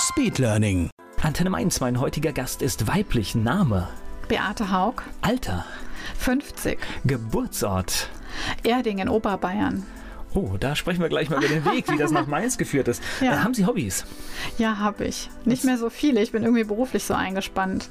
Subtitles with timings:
[0.00, 0.88] Speedlearning.
[1.22, 3.34] Antenne Mainz, mein heutiger Gast ist weiblich.
[3.34, 3.86] Name,
[4.28, 5.66] Beate Haug, Alter,
[6.16, 8.08] 50, Geburtsort.
[8.62, 9.84] Erding in Oberbayern.
[10.32, 13.02] Oh, da sprechen wir gleich mal über den Weg, wie das nach Mainz geführt ist.
[13.20, 13.32] Ja.
[13.34, 14.04] Äh, haben Sie Hobbys?
[14.56, 15.28] Ja, habe ich.
[15.44, 16.22] Nicht mehr so viele.
[16.22, 17.90] Ich bin irgendwie beruflich so eingespannt.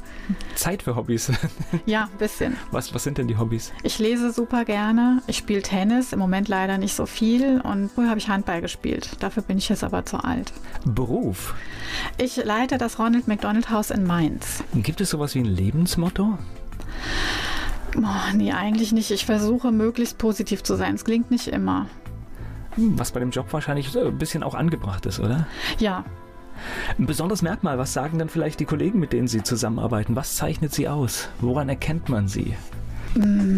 [0.56, 1.32] Zeit für Hobbys?
[1.86, 2.56] Ja, ein bisschen.
[2.72, 3.72] Was, was sind denn die Hobbys?
[3.84, 5.22] Ich lese super gerne.
[5.28, 6.14] Ich spiele Tennis.
[6.14, 7.62] Im Moment leider nicht so viel.
[7.62, 9.10] Und früher habe ich Handball gespielt.
[9.20, 10.54] Dafür bin ich jetzt aber zu alt.
[10.86, 11.54] Beruf.
[12.18, 14.64] Ich leite das Ronald McDonald Haus in Mainz.
[14.74, 16.38] Gibt es sowas wie ein Lebensmotto?
[17.98, 19.12] Oh, nee, eigentlich nicht.
[19.12, 20.96] Ich versuche möglichst positiv zu sein.
[20.96, 21.88] Es klingt nicht immer.
[22.80, 25.48] Hm, Was bei dem Job wahrscheinlich so ein bisschen auch angebracht ist, oder?
[25.80, 26.04] Ja,
[26.98, 30.16] Ein besonderes Merkmal, was sagen dann vielleicht die Kollegen, mit denen Sie zusammenarbeiten?
[30.16, 31.30] Was zeichnet Sie aus?
[31.40, 32.56] Woran erkennt man Sie?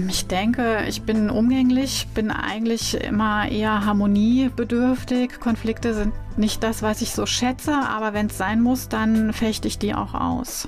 [0.07, 5.39] Ich denke, ich bin umgänglich, bin eigentlich immer eher harmoniebedürftig.
[5.41, 9.67] Konflikte sind nicht das, was ich so schätze, aber wenn es sein muss, dann fechte
[9.67, 10.67] ich die auch aus.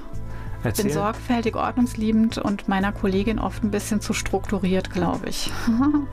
[0.64, 0.92] Bin Erzähl.
[0.92, 5.52] sorgfältig, ordnungsliebend und meiner Kollegin oft ein bisschen zu strukturiert, glaube ich.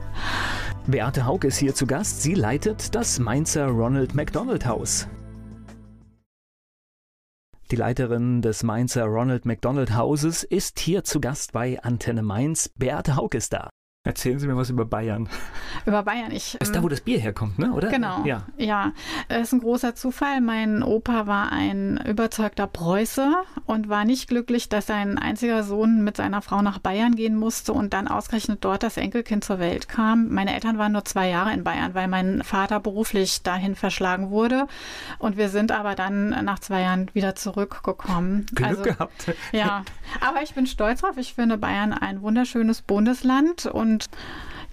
[0.87, 2.21] Beate Haug ist hier zu Gast.
[2.21, 5.07] Sie leitet das Mainzer Ronald McDonald Haus.
[7.71, 12.69] Die Leiterin des Mainzer Ronald McDonald Hauses ist hier zu Gast bei Antenne Mainz.
[12.75, 13.69] Beate Haug ist da.
[14.03, 15.29] Erzählen Sie mir was über Bayern.
[15.85, 16.59] Über Bayern, ich.
[16.59, 17.71] Ist da, wo das Bier herkommt, ne?
[17.71, 17.89] Oder?
[17.89, 18.25] Genau.
[18.25, 18.47] Ja.
[18.57, 18.93] ja,
[19.29, 20.41] es ist ein großer Zufall.
[20.41, 23.31] Mein Opa war ein überzeugter Preuße
[23.67, 27.73] und war nicht glücklich, dass sein einziger Sohn mit seiner Frau nach Bayern gehen musste
[27.73, 30.29] und dann ausgerechnet dort das Enkelkind zur Welt kam.
[30.29, 34.65] Meine Eltern waren nur zwei Jahre in Bayern, weil mein Vater beruflich dahin verschlagen wurde.
[35.19, 38.47] Und wir sind aber dann nach zwei Jahren wieder zurückgekommen.
[38.55, 39.35] Glück gehabt.
[39.51, 39.83] Ja,
[40.21, 41.17] aber ich bin stolz drauf.
[41.17, 43.90] Ich finde Bayern ein wunderschönes Bundesland und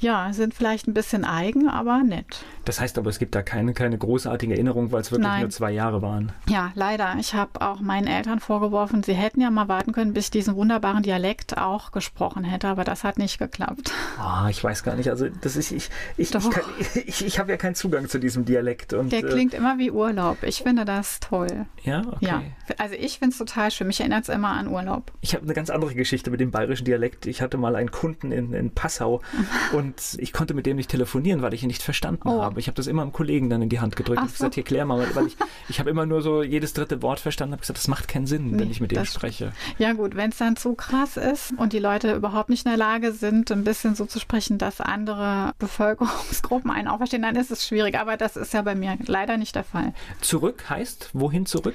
[0.01, 2.45] ja, sind vielleicht ein bisschen eigen, aber nett.
[2.65, 5.41] Das heißt aber, es gibt da keine, keine großartige Erinnerung, weil es wirklich Nein.
[5.41, 6.31] nur zwei Jahre waren.
[6.49, 7.17] Ja, leider.
[7.19, 10.55] Ich habe auch meinen Eltern vorgeworfen, sie hätten ja mal warten können, bis ich diesen
[10.55, 13.91] wunderbaren Dialekt auch gesprochen hätte, aber das hat nicht geklappt.
[14.21, 15.11] Ah, ich weiß gar nicht.
[15.11, 16.45] Also das ist ich ich Doch.
[16.45, 16.65] ich, kann-
[17.07, 19.91] ich, ich habe ja keinen Zugang zu diesem Dialekt und Der äh, klingt immer wie
[19.91, 20.45] Urlaub.
[20.45, 21.67] Ich finde das toll.
[21.83, 22.17] ja okay.
[22.27, 22.43] Ja,
[22.79, 23.87] also ich finde es total schön.
[23.87, 25.11] Mich erinnert es immer an Urlaub.
[25.21, 27.27] Ich habe eine ganz andere Geschichte mit dem bayerischen Dialekt.
[27.27, 29.23] Ich hatte mal einen Kunden in, in Passau
[29.73, 32.43] und ich konnte mit dem nicht telefonieren, weil ich ihn nicht verstanden Oh.
[32.43, 32.61] habe.
[32.61, 34.57] Ich habe das immer einem Kollegen dann in die Hand gedrückt Ach und gesagt, so.
[34.57, 35.37] hier klär mal, weil ich,
[35.69, 38.51] ich habe immer nur so jedes dritte Wort verstanden, habe gesagt, das macht keinen Sinn,
[38.59, 39.53] wenn Nee, ich mit dem spreche.
[39.79, 42.79] Ja gut, wenn es dann zu krass ist und die Leute überhaupt nicht in der
[42.79, 47.51] Lage sind, ein bisschen so zu sprechen, dass andere Bevölkerungsgruppen einen auch verstehen, dann ist
[47.51, 47.99] es schwierig.
[47.99, 49.95] Aber das ist ja bei mir leider nicht der Fall.
[50.21, 51.75] Zurück heißt, wohin zurück?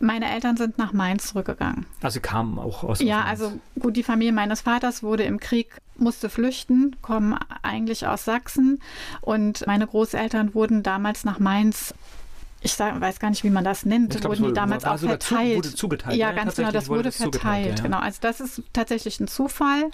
[0.00, 1.86] Meine Eltern sind nach Mainz zurückgegangen.
[2.02, 5.76] Also kamen auch aus Ja, aus- also gut, die Familie meines Vaters wurde im Krieg,
[5.96, 8.80] musste flüchten, kommen eigentlich aus Sachsen
[9.20, 11.94] und meine Großeltern wurden damals nach Mainz.
[12.66, 14.10] Ich sag, weiß gar nicht, wie man das nennt.
[14.12, 15.56] Glaub, wurden die wurde- damals auch sogar zu- verteilt.
[15.56, 17.78] wurde zugeteilt, Ja, ja, ganz genau, das wurde zugeteilt, verteilt.
[17.80, 17.84] ja.
[17.84, 19.90] Genau, also das ist tatsächlich ein Zufall.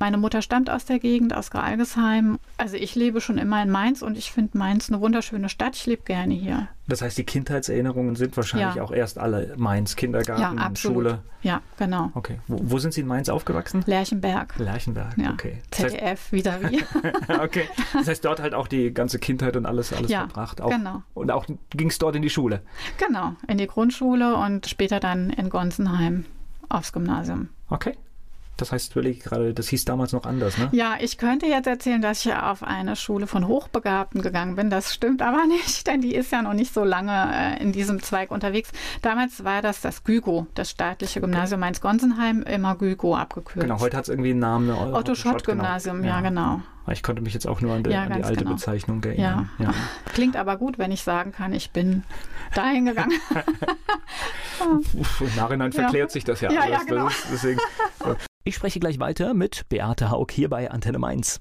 [0.00, 2.38] Meine Mutter stammt aus der Gegend, aus Geralgesheim.
[2.56, 5.76] Also ich lebe schon immer in Mainz und ich finde Mainz eine wunderschöne Stadt.
[5.76, 6.68] Ich lebe gerne hier.
[6.88, 8.82] Das heißt, die Kindheitserinnerungen sind wahrscheinlich Ja.
[8.82, 10.96] auch erst alle Mainz, Kindergarten, ja, absolut.
[10.96, 11.18] Schule.
[11.42, 12.10] Ja, genau.
[12.14, 12.38] Okay.
[12.46, 13.82] Wo, wo sind Sie in Mainz aufgewachsen?
[13.86, 14.56] Lerchenberg.
[14.58, 15.32] Lerchenberg, Ja.
[15.32, 15.62] okay.
[15.70, 16.82] Das heißt, ZDF, wieder wie.
[17.40, 17.64] okay.
[17.92, 20.60] Das heißt, dort halt auch die ganze Kindheit und alles, alles Ja, verbracht.
[20.60, 21.02] Auch, genau.
[21.14, 22.62] Und auch ging es dort in die Schule.
[22.98, 26.24] Genau, in die Grundschule und später dann in Gonsenheim
[26.68, 27.48] aufs Gymnasium.
[27.68, 27.94] Okay.
[28.56, 30.68] Das heißt, ich gerade, das hieß damals noch anders, ne?
[30.72, 34.70] Ja, ich könnte jetzt erzählen, dass ich auf eine Schule von Hochbegabten gegangen bin.
[34.70, 37.12] Das stimmt aber nicht, denn die ist ja noch nicht so lange
[37.58, 38.70] äh, in diesem Zweig unterwegs.
[39.02, 43.60] Damals war das das GÜGO, das staatliche Gymnasium Mainz-Gonsenheim, immer GÜGO abgekürzt.
[43.66, 44.66] Genau, heute hat es irgendwie einen Namen.
[44.68, 44.76] ne?
[44.94, 46.60] Otto-Schott-Gymnasium, ja, genau.
[46.90, 48.54] Ich konnte mich jetzt auch nur an, die- Ja, an die alte genau.
[48.54, 49.50] Bezeichnung erinnern.
[49.58, 49.74] Ja.
[50.14, 52.04] Klingt aber gut, wenn ich sagen kann, ich bin
[52.54, 53.12] dahin gegangen.
[54.94, 56.72] Uff, Im Nachhinein verklärt sich das ja, Ja, alles.
[56.78, 57.08] ja, genau.
[57.08, 57.60] Ist, deswegen,
[58.46, 61.40] ich spreche gleich weiter mit Beate Haug hier bei Antenne Mainz.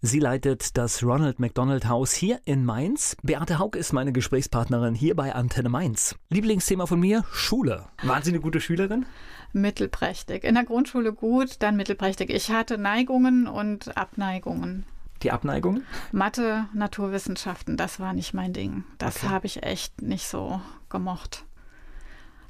[0.00, 3.16] Sie leitet das Ronald McDonald Haus hier in Mainz.
[3.22, 6.14] Beate Haug ist meine Gesprächspartnerin hier bei Antenne Mainz.
[6.30, 7.84] Lieblingsthema von mir, Schule.
[8.04, 9.06] Waren Sie eine gute Schülerin?
[9.52, 10.44] Mittelprächtig.
[10.44, 12.30] In der Grundschule gut, dann mittelprächtig.
[12.30, 14.86] Ich hatte Neigungen und Abneigungen.
[15.22, 15.82] Die Abneigung?
[16.12, 18.84] Mathe, Naturwissenschaften, das war nicht mein Ding.
[18.98, 19.28] Das Okay.
[19.28, 21.44] habe ich echt nicht so gemocht.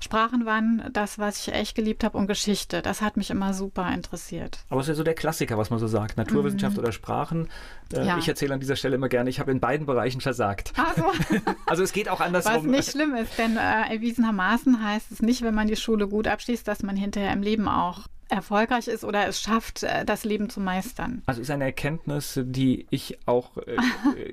[0.01, 2.83] Sprachen waren das, was ich echt geliebt habe und Geschichte.
[2.83, 4.59] Das hat mich immer super interessiert.
[4.71, 6.17] Aber es ist ja so der Klassiker, was man so sagt.
[6.17, 6.83] Naturwissenschaft mhm.
[6.83, 7.49] oder Sprachen.
[7.93, 8.19] Äh, ja.
[8.19, 10.73] Ich erzähle an dieser Stelle immer gerne, ich habe in beiden Bereichen versagt.
[10.77, 11.13] Also,
[11.67, 12.55] also es geht auch andersrum.
[12.55, 16.29] Was nicht schlimm ist, denn äh, erwiesenermaßen heißt es nicht, wenn man die Schule gut
[16.29, 20.51] abschließt, dass man hinterher im Leben auch erfolgreich ist oder es schafft, äh, das Leben
[20.51, 21.23] zu meistern.
[21.27, 23.77] Also ist eine Erkenntnis, die ich auch äh,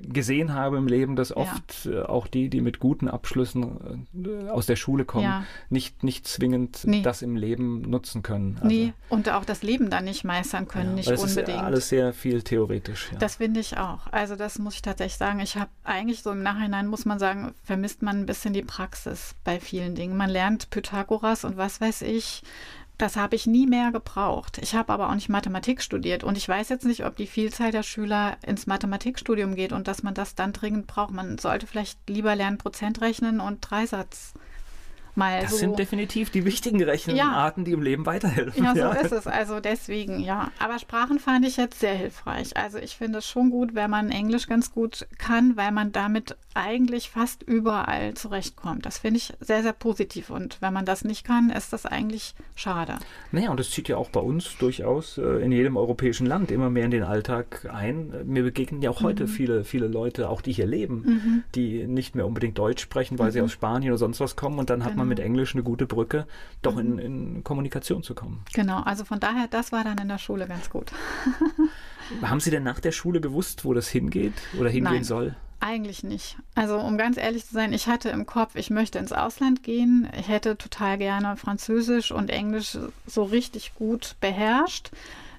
[0.00, 2.02] gesehen habe im Leben, dass oft ja.
[2.02, 5.44] äh, auch die, die mit guten Abschlüssen äh, aus der Schule kommen, ja.
[5.70, 7.02] nicht, nicht zwingend nee.
[7.02, 8.56] das im Leben nutzen können.
[8.56, 11.48] Also, nee, und auch das Leben dann nicht meistern können, ja, nicht das unbedingt.
[11.48, 13.10] Das ist alles sehr viel theoretisch.
[13.18, 14.06] Das finde ich auch.
[14.12, 15.40] Also das muss ich tatsächlich sagen.
[15.40, 19.34] Ich habe eigentlich so im Nachhinein, muss man sagen, vermisst man ein bisschen die Praxis
[19.44, 20.16] bei vielen Dingen.
[20.16, 22.42] Man lernt Pythagoras und was weiß ich,
[22.98, 24.58] das habe ich nie mehr gebraucht.
[24.62, 27.70] Ich habe aber auch nicht Mathematik studiert und ich weiß jetzt nicht, ob die Vielzahl
[27.70, 31.10] der Schüler ins Mathematikstudium geht und dass man das dann dringend braucht.
[31.10, 34.32] Man sollte vielleicht lieber lernen, Prozent rechnen und Dreisatz
[35.16, 35.56] mal das so.
[35.56, 37.64] sind definitiv die wichtigen Rechenarten, ja.
[37.64, 38.64] die im Leben weiterhelfen.
[38.64, 38.92] Ja, so ja.
[38.92, 39.26] ist es.
[39.26, 40.50] Also deswegen, ja.
[40.58, 42.56] Aber Sprachen fand ich jetzt sehr hilfreich.
[42.56, 46.36] Also ich finde es schon gut, wenn man Englisch ganz gut kann, weil man damit
[46.54, 48.86] eigentlich fast überall zurechtkommt.
[48.86, 50.30] Das finde ich sehr, sehr positiv.
[50.30, 52.96] Und wenn man das nicht kann, ist das eigentlich schade.
[53.30, 56.70] Naja, und das zieht ja auch bei uns durchaus äh, in jedem europäischen Land immer
[56.70, 58.12] mehr in den Alltag ein.
[58.24, 59.28] Mir begegnen ja auch heute mhm.
[59.28, 61.44] viele, viele Leute, auch die hier leben, mhm.
[61.54, 63.32] die nicht mehr unbedingt Deutsch sprechen, weil mhm.
[63.32, 64.58] sie aus Spanien oder sonst was kommen.
[64.58, 65.05] Und dann hat genau.
[65.06, 66.26] Man mit Englisch eine gute Brücke,
[66.62, 66.98] doch in, mhm.
[66.98, 68.44] in Kommunikation zu kommen.
[68.52, 70.92] Genau, also von daher, das war dann in der Schule ganz gut.
[72.22, 75.04] Haben Sie denn nach der Schule gewusst, wo das hingeht oder hingehen Nein.
[75.04, 75.36] soll?
[75.58, 76.36] Eigentlich nicht.
[76.54, 80.08] Also um ganz ehrlich zu sein, ich hatte im Kopf, ich möchte ins Ausland gehen.
[80.18, 84.90] Ich hätte total gerne Französisch und Englisch so richtig gut beherrscht.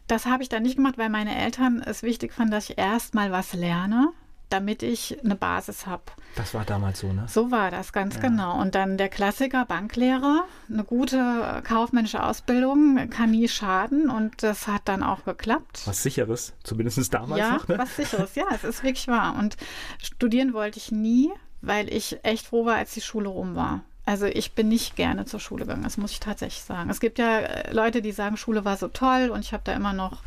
[0.07, 3.13] Das habe ich dann nicht gemacht, weil meine Eltern es wichtig fanden, dass ich erst
[3.13, 4.11] mal was lerne
[4.49, 6.03] damit ich eine Basis habe.
[6.35, 7.25] Das war damals so, ne?
[7.27, 8.21] So war das, ganz ja.
[8.21, 8.59] genau.
[8.59, 14.83] Und dann der Klassiker Banklehrer, eine gute kaufmännische Ausbildung kann nie schaden und das hat
[14.85, 15.81] dann auch geklappt.
[15.85, 17.77] Was sicheres, zumindest damals ja, noch, ne?
[17.77, 19.35] was sicheres, ja, es ist wirklich wahr.
[19.37, 19.57] Und
[20.01, 23.81] studieren wollte ich nie, weil ich echt froh war, als die Schule rum war.
[24.07, 26.89] Also ich bin nicht gerne zur Schule gegangen, das muss ich tatsächlich sagen.
[26.89, 29.73] Es gibt ja äh, Leute, die sagen, Schule war so toll und ich habe da
[29.73, 30.23] immer noch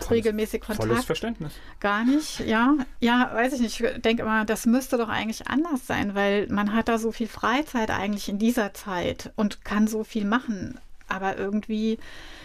[0.00, 0.86] volles, regelmäßig Kontakt.
[0.86, 1.54] Volles Verständnis.
[1.80, 2.76] Gar nicht, ja.
[3.00, 3.80] Ja, weiß ich nicht.
[3.80, 7.26] Ich denke immer, das müsste doch eigentlich anders sein, weil man hat da so viel
[7.26, 10.78] Freizeit eigentlich in dieser Zeit und kann so viel machen.
[11.08, 11.98] Aber irgendwie,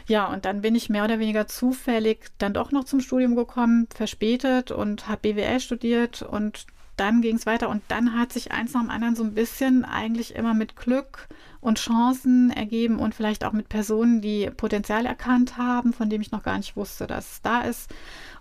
[0.08, 3.90] ja, und dann bin ich mehr oder weniger zufällig dann doch noch zum Studium gekommen,
[3.94, 6.66] verspätet und habe BWL studiert und
[6.98, 9.86] dann ging es weiter und dann hat sich eins nach dem anderen so ein bisschen
[9.86, 11.28] eigentlich immer mit Glück
[11.62, 16.32] und Chancen ergeben und vielleicht auch mit Personen, die Potenzial erkannt haben, von dem ich
[16.32, 17.94] noch gar nicht wusste, dass es da ist.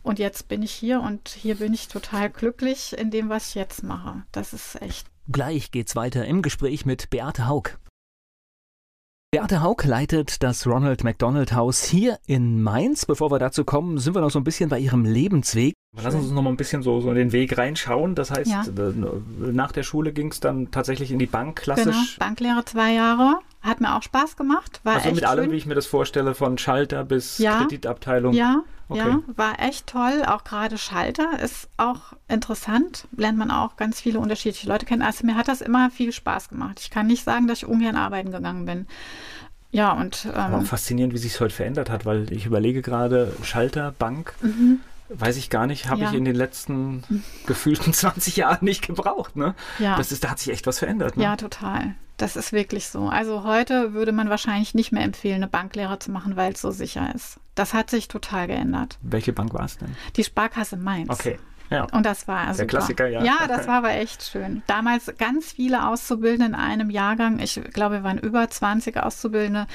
[0.03, 3.55] Und jetzt bin ich hier und hier bin ich total glücklich in dem, was ich
[3.55, 4.23] jetzt mache.
[4.33, 5.07] Das ist echt.
[5.29, 7.79] Gleich geht's weiter im Gespräch mit Beate Haug.
[9.33, 13.05] Beate Haug leitet das Ronald McDonald Haus hier in Mainz.
[13.05, 15.75] Bevor wir dazu kommen, sind wir noch so ein bisschen bei ihrem Lebensweg.
[16.03, 18.15] Lass uns noch mal ein bisschen so, so in den Weg reinschauen.
[18.15, 18.63] Das heißt, ja.
[18.63, 21.85] Äh, nach der Schule ging es dann tatsächlich in die Bank, klassisch.
[21.85, 23.39] Genau, Banklehre zwei Jahre.
[23.63, 24.81] Hat mir auch Spaß gemacht.
[24.85, 25.53] War also mit allem, schön.
[25.53, 27.59] wie ich mir das vorstelle, von Schalter bis ja.
[27.59, 28.35] Kreditabteilung.
[28.35, 28.99] Ja, okay.
[29.01, 30.23] ja, war echt toll.
[30.27, 33.09] Auch gerade Schalter ist auch interessant.
[33.17, 35.03] Lernt man auch ganz viele unterschiedliche Leute kennen.
[35.03, 36.79] Also mir hat das immer viel Spaß gemacht.
[36.81, 38.87] Ich kann nicht sagen, dass ich ungern arbeiten gegangen bin.
[39.73, 40.29] Ja, und.
[40.35, 44.35] Ähm, faszinierend, wie sich es heute verändert hat, weil ich überlege gerade, Schalter, Bank.
[44.43, 46.11] Mhm weiß ich gar nicht, habe ja.
[46.11, 47.03] ich in den letzten
[47.47, 49.37] gefühlten 20 Jahren nicht gebraucht.
[49.37, 49.55] Ne?
[49.79, 49.97] Ja.
[49.97, 51.17] Das ist, da hat sich echt was verändert.
[51.17, 51.25] Ne?
[51.25, 51.95] Ja, total.
[52.17, 53.09] Das ist wirklich so.
[53.09, 56.71] Also heute würde man wahrscheinlich nicht mehr empfehlen, eine Banklehre zu machen, weil es so
[56.71, 57.39] sicher ist.
[57.55, 58.99] Das hat sich total geändert.
[59.03, 59.95] Welche Bank war es denn?
[60.17, 61.11] Die Sparkasse Mainz.
[61.11, 61.39] Okay.
[61.71, 61.87] Ja.
[61.93, 62.59] Und das war also.
[62.59, 63.23] Der Klassiker, ja.
[63.23, 64.63] Ja, das war aber echt schön.
[64.67, 67.39] Damals ganz viele Auszubildende in einem Jahrgang.
[67.41, 69.67] Ich glaube, wir waren über 20 Auszubildende.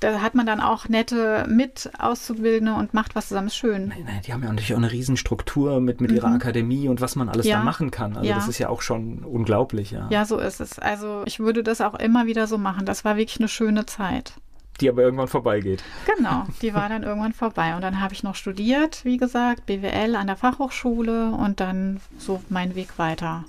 [0.00, 3.50] Da hat man dann auch nette Mit-Auszubildende und macht was zusammen.
[3.50, 3.88] Schön.
[3.88, 6.36] Nein, nein, die haben ja natürlich auch eine Riesenstruktur mit, mit ihrer mhm.
[6.36, 7.58] Akademie und was man alles ja.
[7.58, 8.16] da machen kann.
[8.16, 8.34] Also ja.
[8.34, 10.06] das ist ja auch schon unglaublich, ja.
[10.10, 10.78] Ja, so ist es.
[10.78, 12.86] Also ich würde das auch immer wieder so machen.
[12.86, 14.34] Das war wirklich eine schöne Zeit
[14.80, 15.82] die aber irgendwann vorbeigeht.
[16.06, 17.74] Genau, die war dann irgendwann vorbei.
[17.74, 22.42] Und dann habe ich noch studiert, wie gesagt, BWL an der Fachhochschule und dann so
[22.48, 23.44] mein Weg weiter.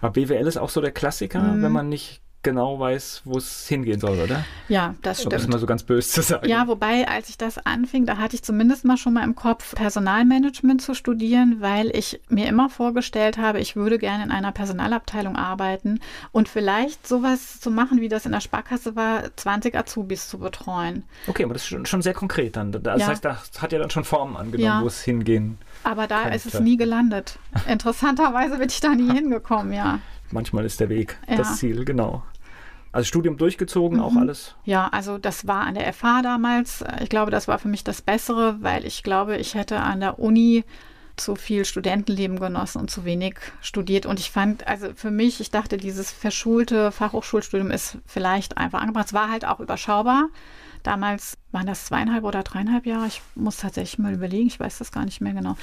[0.00, 1.62] Aber BWL ist auch so der Klassiker, mhm.
[1.62, 4.44] wenn man nicht genau weiß, wo es hingehen soll, oder?
[4.68, 5.32] Ja, das stimmt.
[5.32, 6.48] Das ist mal so ganz böse zu sagen.
[6.48, 9.74] Ja, wobei, als ich das anfing, da hatte ich zumindest mal schon mal im Kopf,
[9.74, 15.36] Personalmanagement zu studieren, weil ich mir immer vorgestellt habe, ich würde gerne in einer Personalabteilung
[15.36, 16.00] arbeiten
[16.32, 21.04] und vielleicht sowas zu machen, wie das in der Sparkasse war, 20 Azubis zu betreuen.
[21.26, 22.72] Okay, aber das ist schon, schon sehr konkret dann.
[22.72, 23.06] Das ja.
[23.06, 24.82] heißt, das hat ja dann schon Formen angenommen, ja.
[24.82, 26.36] wo es hingehen Aber da könnte.
[26.36, 27.38] ist es nie gelandet.
[27.68, 30.00] Interessanterweise bin ich da nie hingekommen, ja.
[30.32, 31.36] Manchmal ist der Weg ja.
[31.36, 32.22] das Ziel, genau.
[32.92, 34.04] Also Studium durchgezogen, mhm.
[34.04, 34.54] auch alles?
[34.64, 36.84] Ja, also das war an der FH damals.
[37.00, 40.18] Ich glaube, das war für mich das Bessere, weil ich glaube, ich hätte an der
[40.18, 40.64] Uni
[41.16, 44.06] zu viel Studentenleben genossen und zu wenig studiert.
[44.06, 49.06] Und ich fand, also für mich, ich dachte, dieses verschulte Fachhochschulstudium ist vielleicht einfach angebracht.
[49.06, 50.28] Es war halt auch überschaubar.
[50.82, 53.06] Damals waren das zweieinhalb oder dreieinhalb Jahre.
[53.06, 55.56] Ich muss tatsächlich mal überlegen, ich weiß das gar nicht mehr genau.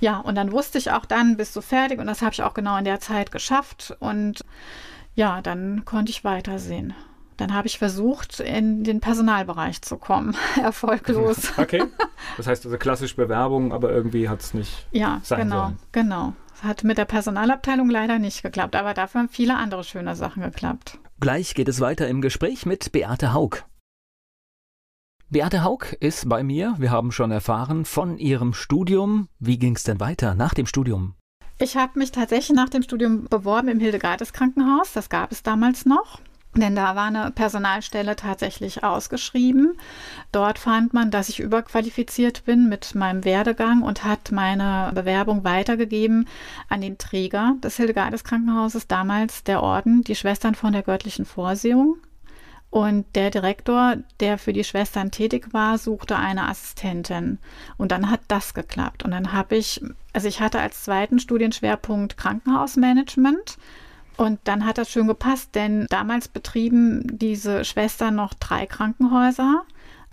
[0.00, 1.98] Ja, und dann wusste ich auch dann, bist du fertig.
[1.98, 3.96] Und das habe ich auch genau in der Zeit geschafft.
[4.00, 4.44] Und
[5.18, 6.94] ja, dann konnte ich weitersehen.
[7.38, 10.36] Dann habe ich versucht, in den Personalbereich zu kommen.
[10.62, 11.52] Erfolglos.
[11.58, 11.82] Okay.
[12.36, 15.78] Das heißt also klassisch Bewerbung, aber irgendwie hat es nicht ja, sein genau, sollen.
[15.90, 16.32] Genau.
[16.54, 20.42] Es hat mit der Personalabteilung leider nicht geklappt, aber dafür haben viele andere schöne Sachen
[20.42, 20.98] geklappt.
[21.18, 23.64] Gleich geht es weiter im Gespräch mit Beate Haug.
[25.30, 26.76] Beate Haug ist bei mir.
[26.78, 29.28] Wir haben schon erfahren von ihrem Studium.
[29.40, 31.17] Wie ging es denn weiter nach dem Studium?
[31.60, 34.92] Ich habe mich tatsächlich nach dem Studium beworben im Hildegardes Krankenhaus.
[34.92, 36.20] Das gab es damals noch.
[36.54, 39.76] Denn da war eine Personalstelle tatsächlich ausgeschrieben.
[40.32, 46.26] Dort fand man, dass ich überqualifiziert bin mit meinem Werdegang und hat meine Bewerbung weitergegeben
[46.68, 51.98] an den Träger des Hildegardes Krankenhauses, damals der Orden, die Schwestern von der göttlichen Vorsehung.
[52.70, 57.38] Und der Direktor, der für die Schwestern tätig war, suchte eine Assistentin.
[57.78, 59.04] Und dann hat das geklappt.
[59.04, 59.80] Und dann habe ich,
[60.12, 63.56] also ich hatte als zweiten Studienschwerpunkt Krankenhausmanagement
[64.18, 69.62] und dann hat das schön gepasst, denn damals betrieben diese Schwestern noch drei Krankenhäuser.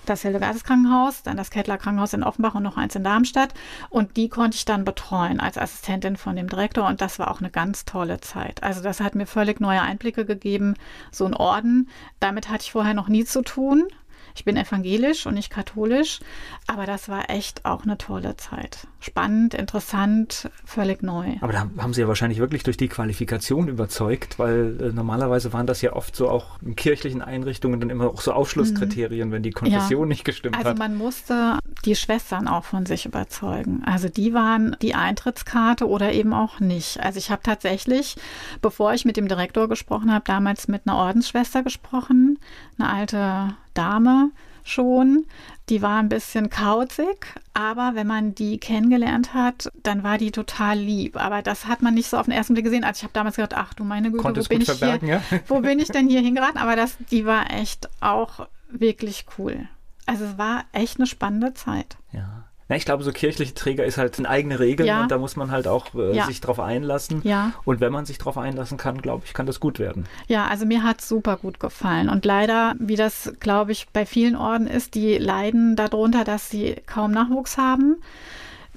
[0.06, 3.54] Das Hildegardes Krankenhaus, dann das Kettler Krankenhaus in Offenbach und noch eins in Darmstadt.
[3.90, 6.88] Und die konnte ich dann betreuen als Assistentin von dem Direktor.
[6.88, 8.64] Und das war auch eine ganz tolle Zeit.
[8.64, 10.76] Also das hat mir völlig neue Einblicke gegeben.
[11.12, 13.88] So ein Orden, damit hatte ich vorher noch nie zu tun.
[14.36, 16.20] Ich bin evangelisch und nicht katholisch,
[16.68, 18.88] aber das war echt auch eine tolle Zeit.
[19.06, 21.36] Spannend, interessant, völlig neu.
[21.42, 25.68] Aber da haben Sie ja wahrscheinlich wirklich durch die Qualifikation überzeugt, weil äh, normalerweise waren
[25.68, 29.32] das ja oft so auch in kirchlichen Einrichtungen dann immer auch so Aufschlusskriterien, mhm.
[29.32, 30.08] wenn die Konfession ja.
[30.08, 30.80] nicht gestimmt also hat.
[30.82, 33.84] Also man musste die Schwestern auch von sich überzeugen.
[33.86, 37.00] Also die waren die Eintrittskarte oder eben auch nicht.
[37.00, 38.16] Also ich habe tatsächlich,
[38.64, 42.40] bevor ich mit dem Direktor gesprochen habe, damals mit einer Ordensschwester gesprochen,
[42.80, 44.32] eine alte Dame
[44.66, 45.26] schon.
[45.70, 50.78] Die war ein bisschen kauzig, aber wenn man die kennengelernt hat, dann war die total
[50.78, 51.16] lieb.
[51.18, 52.84] Aber das hat man nicht so auf den ersten Blick gesehen.
[52.84, 55.00] Also ich habe damals gedacht, ach du meine Güte, wo bin ich hier?
[55.02, 55.22] Ja?
[55.48, 56.58] Wo bin ich denn hier hingeraten?
[56.58, 59.68] Aber das, die war echt auch wirklich cool.
[60.06, 61.98] Also es war echt eine spannende Zeit.
[62.12, 62.45] Ja.
[62.68, 65.02] Na, ich glaube, so kirchliche Träger ist halt eine eigene Regel ja.
[65.02, 66.26] und da muss man halt auch äh, ja.
[66.26, 67.22] sich drauf einlassen.
[67.24, 67.54] Ja.
[67.64, 70.06] Und wenn man sich drauf einlassen kann, glaube ich, kann das gut werden.
[70.28, 72.10] Ja, also mir hat es super gut gefallen.
[72.10, 76.76] Und leider, wie das, glaube ich, bei vielen Orden ist, die leiden darunter, dass sie
[76.88, 77.98] kaum Nachwuchs haben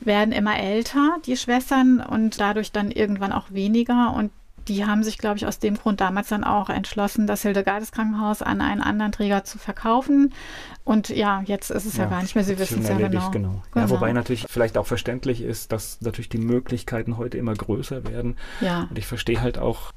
[0.01, 4.15] werden immer älter, die Schwestern, und dadurch dann irgendwann auch weniger.
[4.15, 4.31] Und
[4.69, 8.43] die haben sich, glaube ich, aus dem Grund damals dann auch entschlossen, das Hildegardes Krankenhaus
[8.43, 10.35] an einen anderen Träger zu verkaufen.
[10.85, 13.31] Und ja, jetzt ist es ja, ja gar nicht mehr, Sie wissen es ja genau.
[13.31, 13.31] genau.
[13.31, 13.63] genau.
[13.75, 18.37] Ja, wobei natürlich vielleicht auch verständlich ist, dass natürlich die Möglichkeiten heute immer größer werden.
[18.61, 18.87] Ja.
[18.89, 19.93] Und ich verstehe halt auch,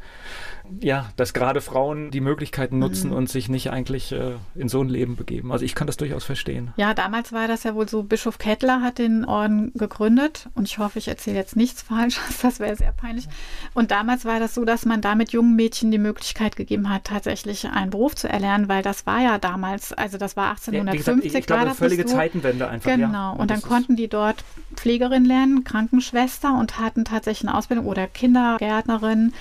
[0.80, 3.16] ja, dass gerade Frauen die Möglichkeiten nutzen mhm.
[3.16, 5.52] und sich nicht eigentlich äh, in so ein Leben begeben.
[5.52, 6.74] Also ich kann das durchaus verstehen.
[6.78, 10.78] Ja, damals war das ja wohl so, Bischof Kettler hat den Orden gegründet und ich
[10.78, 13.28] hoffe, ich erzähle jetzt nichts Falsches, das wäre sehr peinlich.
[13.74, 17.68] Und damals war das so, dass man damit jungen Mädchen die Möglichkeit gegeben hat, tatsächlich
[17.68, 21.36] einen Beruf zu erlernen, weil das war ja damals, also das war 1850, ja, ich,
[21.42, 22.16] ich glaube, war das völlige so.
[22.16, 22.92] Zeitenwende einfach.
[22.92, 23.30] Genau, ja.
[23.32, 24.44] und, und dann konnten die dort
[24.76, 29.34] Pflegerin lernen, Krankenschwester und hatten tatsächlich eine Ausbildung oder Kindergärtnerin,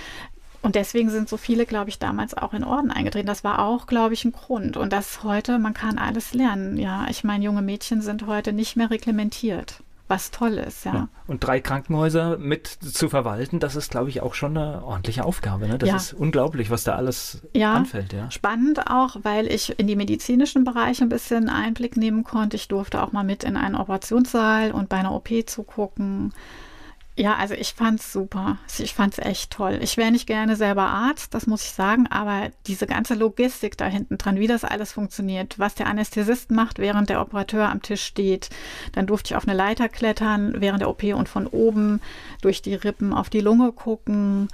[0.62, 3.26] und deswegen sind so viele, glaube ich, damals auch in Orden eingetreten.
[3.26, 4.76] Das war auch, glaube ich, ein Grund.
[4.76, 6.76] Und das heute, man kann alles lernen.
[6.76, 10.92] Ja, ich meine, junge Mädchen sind heute nicht mehr reglementiert was toll ist, ja.
[10.92, 11.08] ja.
[11.28, 15.68] Und drei Krankenhäuser mit zu verwalten, das ist, glaube ich, auch schon eine ordentliche Aufgabe.
[15.68, 15.78] Ne?
[15.78, 15.96] Das ja.
[15.96, 17.74] ist unglaublich, was da alles ja.
[17.74, 18.12] anfällt.
[18.12, 18.28] Ja.
[18.30, 22.56] Spannend auch, weil ich in die medizinischen Bereiche ein bisschen Einblick nehmen konnte.
[22.56, 26.34] Ich durfte auch mal mit in einen Operationssaal und bei einer OP zugucken.
[27.16, 28.56] Ja, also ich fand's super.
[28.78, 29.80] Ich fand's echt toll.
[29.82, 33.86] Ich wäre nicht gerne selber Arzt, das muss ich sagen, aber diese ganze Logistik da
[33.86, 38.02] hinten dran, wie das alles funktioniert, was der Anästhesist macht, während der Operateur am Tisch
[38.04, 38.48] steht.
[38.92, 42.00] Dann durfte ich auf eine Leiter klettern während der OP und von oben
[42.40, 44.48] durch die Rippen auf die Lunge gucken.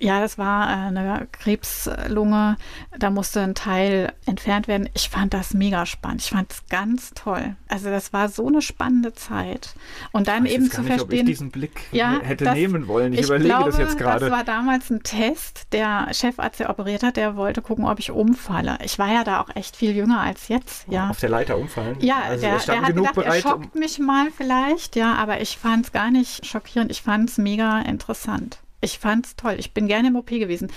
[0.00, 2.56] Ja, das war äh, eine Krebslunge.
[2.98, 4.88] Da musste ein Teil entfernt werden.
[4.94, 6.22] Ich fand das mega spannend.
[6.22, 7.54] Ich fand es ganz toll.
[7.68, 9.74] Also das war so eine spannende Zeit.
[10.12, 11.00] Und dann eben zu nicht, verstehen.
[11.00, 13.12] Ob ich diesen Blick ja, hätte das, nehmen wollen.
[13.12, 14.30] Ich, ich überlege glaube, das jetzt gerade.
[14.30, 15.66] Das war damals ein Test.
[15.72, 18.78] Der Chefarzt, der operiert hat, der wollte gucken, ob ich umfalle.
[18.82, 20.86] Ich war ja da auch echt viel jünger als jetzt.
[20.88, 21.10] Ja.
[21.10, 21.96] Auf der Leiter umfallen?
[22.00, 24.96] Ja, also der, der hat gedacht, bereit, er schockt um mich mal vielleicht.
[24.96, 26.90] Ja, aber ich fand es gar nicht schockierend.
[26.90, 28.60] Ich fand es mega interessant.
[28.80, 29.56] Ich fand es toll.
[29.58, 30.72] Ich bin gerne im OP gewesen.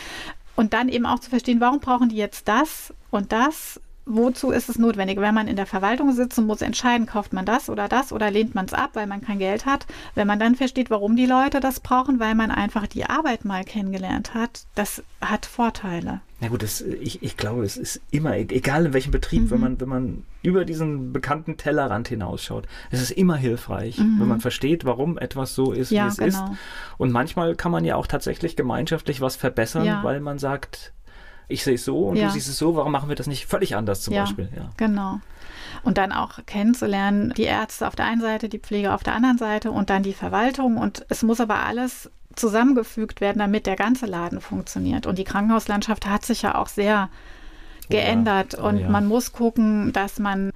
[0.55, 4.69] Und dann eben auch zu verstehen, warum brauchen die jetzt das und das wozu ist
[4.69, 5.19] es notwendig?
[5.19, 8.31] Wenn man in der Verwaltung sitzt und muss entscheiden, kauft man das oder das oder
[8.31, 9.86] lehnt man es ab, weil man kein Geld hat.
[10.15, 13.63] Wenn man dann versteht, warum die Leute das brauchen, weil man einfach die Arbeit mal
[13.63, 16.22] kennengelernt hat, das hat Vorteile.
[16.41, 19.51] Na gut, das, ich, ich glaube, es ist immer, e-, egal in welchem Betrieb, mhm.
[19.51, 24.19] wenn, man, wenn man über diesen bekannten Tellerrand hinausschaut, es ist immer hilfreich, mhm.
[24.19, 26.27] wenn man versteht, warum etwas so ist, ja, wie es genau.
[26.27, 26.41] ist.
[26.98, 30.03] Und manchmal kann man ja auch tatsächlich gemeinschaftlich was verbessern, ja.
[30.03, 30.91] weil man sagt,
[31.47, 32.27] ich sehe es so und ja.
[32.27, 34.50] du siehst es so, warum machen wir das nicht völlig anders zum ja, Beispiel?
[34.55, 35.19] Ja, genau.
[35.83, 39.38] Und dann auch kennenzulernen, die Ärzte auf der einen Seite, die Pflege auf der anderen
[39.38, 40.77] Seite und dann die Verwaltung.
[40.77, 45.05] Und es muss aber alles zusammengefügt werden, damit der ganze Laden funktioniert.
[45.05, 47.09] Und die Krankenhauslandschaft hat sich ja auch sehr
[47.89, 48.57] geändert.
[48.57, 50.51] Oh, und man muss gucken, dass man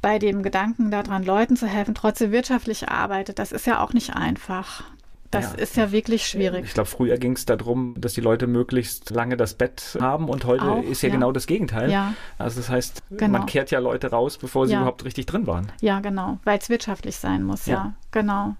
[0.00, 3.38] bei dem Gedanken daran, Leuten zu helfen, trotzdem wirtschaftlich arbeitet.
[3.38, 4.84] Das ist ja auch nicht einfach.
[5.30, 5.58] Das ja.
[5.58, 6.64] ist ja wirklich schwierig.
[6.64, 10.44] Ich glaube, früher ging es darum, dass die Leute möglichst lange das Bett haben und
[10.46, 11.90] heute Auch, ist ja, ja, genau das Gegenteil.
[11.90, 12.14] Ja.
[12.38, 13.38] Also das heißt, genau.
[13.38, 15.70] man kehrt ja Leute raus, bevor sie überhaupt richtig drin waren.
[15.80, 18.56] Ja, genau, weil es wirtschaftlich sein muss, ja, genau.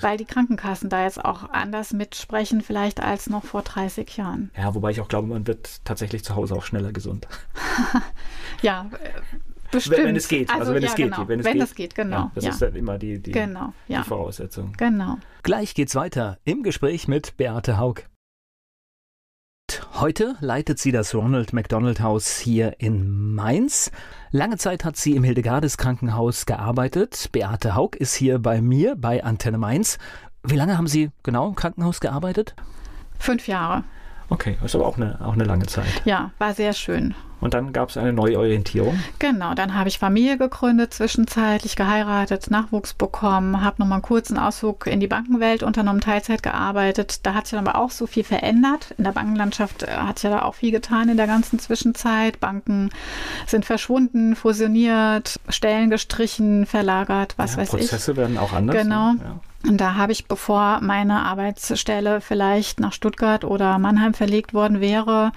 [0.00, 4.50] Weil die Krankenkassen da jetzt auch anders mitsprechen vielleicht als noch vor 30 Jahren.
[4.56, 7.26] Ja, wobei ich auch glaube, man wird tatsächlich zu Hause auch schneller gesund.
[8.62, 8.90] ja,
[9.72, 9.98] Bestimmt.
[9.98, 10.50] Wenn, es geht.
[10.50, 11.10] Also, also wenn, ja, es geht.
[11.10, 11.28] Genau.
[11.28, 11.62] wenn es wenn geht.
[11.62, 11.94] es geht.
[11.94, 12.16] genau.
[12.16, 12.50] Ja, das ja.
[12.50, 13.72] ist dann immer die, die, genau.
[13.88, 14.72] die Voraussetzung.
[14.76, 15.16] Genau.
[15.42, 18.04] Gleich geht's weiter im Gespräch mit Beate Haug.
[19.94, 23.90] Heute leitet sie das Ronald McDonald Haus hier in Mainz.
[24.30, 27.30] Lange Zeit hat sie im Hildegardes Krankenhaus gearbeitet.
[27.32, 29.98] Beate Haug ist hier bei mir bei Antenne Mainz.
[30.42, 32.54] Wie lange haben Sie genau im Krankenhaus gearbeitet?
[33.18, 33.84] Fünf Jahre.
[34.32, 36.02] Okay, ist aber auch eine, auch eine lange Zeit.
[36.06, 37.14] Ja, war sehr schön.
[37.42, 38.98] Und dann gab es eine Neuorientierung.
[39.18, 44.86] Genau, dann habe ich Familie gegründet, zwischenzeitlich geheiratet, Nachwuchs bekommen, habe nochmal einen kurzen Ausflug
[44.86, 47.26] in die Bankenwelt unternommen, Teilzeit gearbeitet.
[47.26, 48.94] Da hat sich dann aber auch so viel verändert.
[48.96, 52.40] In der Bankenlandschaft äh, hat sich ja da auch viel getan in der ganzen Zwischenzeit.
[52.40, 52.88] Banken
[53.46, 57.90] sind verschwunden, fusioniert, Stellen gestrichen, verlagert, was ja, weiß Prozesse ich.
[57.90, 58.76] Prozesse werden auch anders.
[58.76, 59.12] Genau.
[59.14, 59.40] Ja.
[59.66, 65.30] Und da habe ich, bevor meine Arbeitsstelle vielleicht nach Stuttgart oder Mannheim verlegt worden wäre,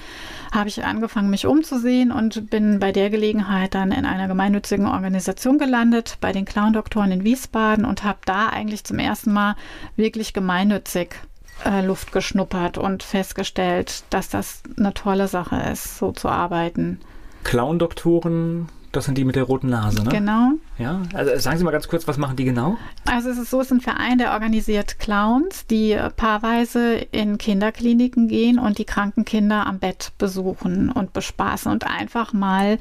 [0.51, 5.59] habe ich angefangen, mich umzusehen und bin bei der Gelegenheit dann in einer gemeinnützigen Organisation
[5.59, 9.55] gelandet, bei den Clown-Doktoren in Wiesbaden und habe da eigentlich zum ersten Mal
[9.95, 11.15] wirklich gemeinnützig
[11.63, 16.99] äh, Luft geschnuppert und festgestellt, dass das eine tolle Sache ist, so zu arbeiten.
[17.43, 20.10] Clown-Doktoren das sind die mit der roten Nase, ne?
[20.10, 20.51] Genau.
[20.77, 22.77] Ja, also sagen Sie mal ganz kurz, was machen die genau?
[23.05, 28.27] Also es ist so, es ist ein Verein, der organisiert Clowns, die paarweise in Kinderkliniken
[28.27, 32.79] gehen und die kranken Kinder am Bett besuchen und bespaßen und einfach mal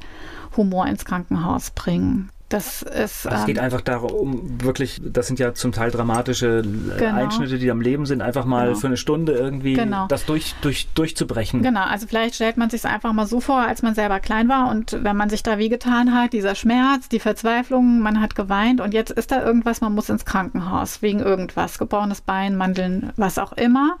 [0.57, 2.29] Humor ins Krankenhaus bringen.
[2.49, 3.25] Das ist.
[3.25, 7.15] Also es geht ähm, einfach darum, wirklich, das sind ja zum Teil dramatische äh, genau.
[7.15, 8.79] Einschnitte, die am Leben sind, einfach mal genau.
[8.79, 10.05] für eine Stunde irgendwie genau.
[10.07, 11.63] das durch, durch, durchzubrechen.
[11.63, 14.69] Genau, also vielleicht stellt man sich einfach mal so vor, als man selber klein war
[14.69, 18.79] und wenn man sich da wie getan hat, dieser Schmerz, die Verzweiflung, man hat geweint
[18.79, 23.39] und jetzt ist da irgendwas, man muss ins Krankenhaus wegen irgendwas, gebrochenes Bein, Mandeln, was
[23.39, 23.97] auch immer.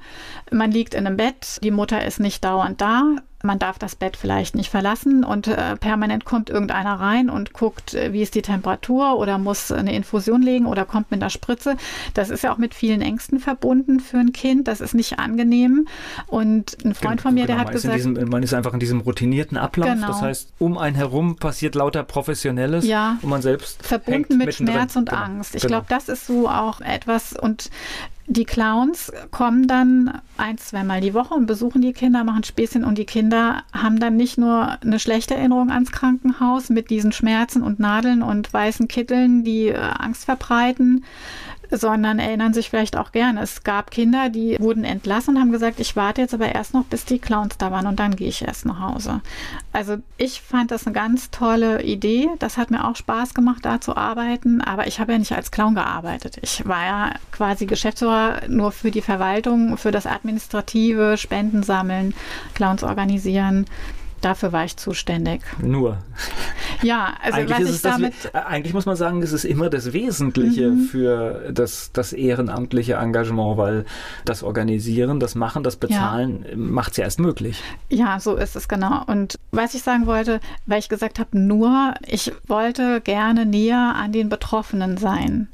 [0.51, 4.17] Man liegt in einem Bett, die Mutter ist nicht dauernd da man darf das Bett
[4.17, 8.41] vielleicht nicht verlassen und äh, permanent kommt irgendeiner rein und guckt, äh, wie ist die
[8.41, 11.77] Temperatur oder muss eine Infusion legen oder kommt mit einer Spritze.
[12.13, 14.67] Das ist ja auch mit vielen Ängsten verbunden für ein Kind.
[14.67, 15.87] Das ist nicht angenehm.
[16.27, 19.01] Und ein Freund von mir, genau, der hat gesagt, diesem, man ist einfach in diesem
[19.01, 19.89] routinierten Ablauf.
[19.89, 20.07] Genau.
[20.07, 24.95] Das heißt, um einen herum passiert lauter Professionelles ja, und man selbst verbunden mit Schmerz
[24.95, 25.21] und genau.
[25.21, 25.55] Angst.
[25.55, 25.81] Ich genau.
[25.81, 27.69] glaube, das ist so auch etwas und
[28.27, 32.97] die Clowns kommen dann ein, zweimal die Woche und besuchen die Kinder, machen Späßchen und
[32.97, 37.79] die Kinder haben dann nicht nur eine schlechte Erinnerung ans Krankenhaus mit diesen Schmerzen und
[37.79, 41.05] Nadeln und weißen Kitteln, die äh, Angst verbreiten,
[41.71, 43.41] sondern erinnern sich vielleicht auch gerne.
[43.41, 46.85] Es gab Kinder, die wurden entlassen und haben gesagt, ich warte jetzt aber erst noch,
[46.85, 49.21] bis die Clowns da waren und dann gehe ich erst nach Hause.
[49.73, 52.29] Also ich fand das eine ganz tolle Idee.
[52.39, 55.51] Das hat mir auch Spaß gemacht, da zu arbeiten, aber ich habe ja nicht als
[55.51, 56.37] Clown gearbeitet.
[56.41, 62.13] Ich war ja quasi Geschäftsführer nur für die Verwaltung, für das Administrative, Spenden sammeln,
[62.53, 63.65] Clowns organisieren.
[64.25, 65.41] Dafür war ich zuständig.
[65.61, 65.99] Nur.
[66.81, 68.13] Ja, also eigentlich was ich damit.
[68.23, 70.85] Das, eigentlich muss man sagen, es ist immer das Wesentliche mhm.
[70.85, 73.85] für das, das ehrenamtliche Engagement, weil
[74.25, 76.55] das Organisieren, das Machen, das Bezahlen ja.
[76.55, 77.61] macht es ja erst möglich.
[77.89, 79.03] Ja, so ist es genau.
[79.05, 84.11] Und was ich sagen wollte, weil ich gesagt habe, nur, ich wollte gerne näher an
[84.11, 85.49] den Betroffenen sein.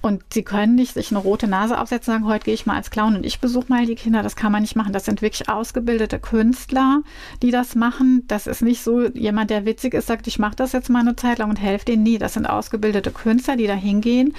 [0.00, 2.76] Und sie können nicht sich eine rote Nase aufsetzen und sagen, heute gehe ich mal
[2.76, 4.22] als Clown und ich besuche mal die Kinder.
[4.22, 4.92] Das kann man nicht machen.
[4.92, 7.02] Das sind wirklich ausgebildete Künstler,
[7.42, 8.24] die das machen.
[8.28, 11.16] Das ist nicht so jemand, der witzig ist, sagt, ich mache das jetzt mal eine
[11.16, 12.02] Zeit lang und helfe denen.
[12.02, 12.18] Nie.
[12.18, 14.34] Das sind ausgebildete Künstler, die da hingehen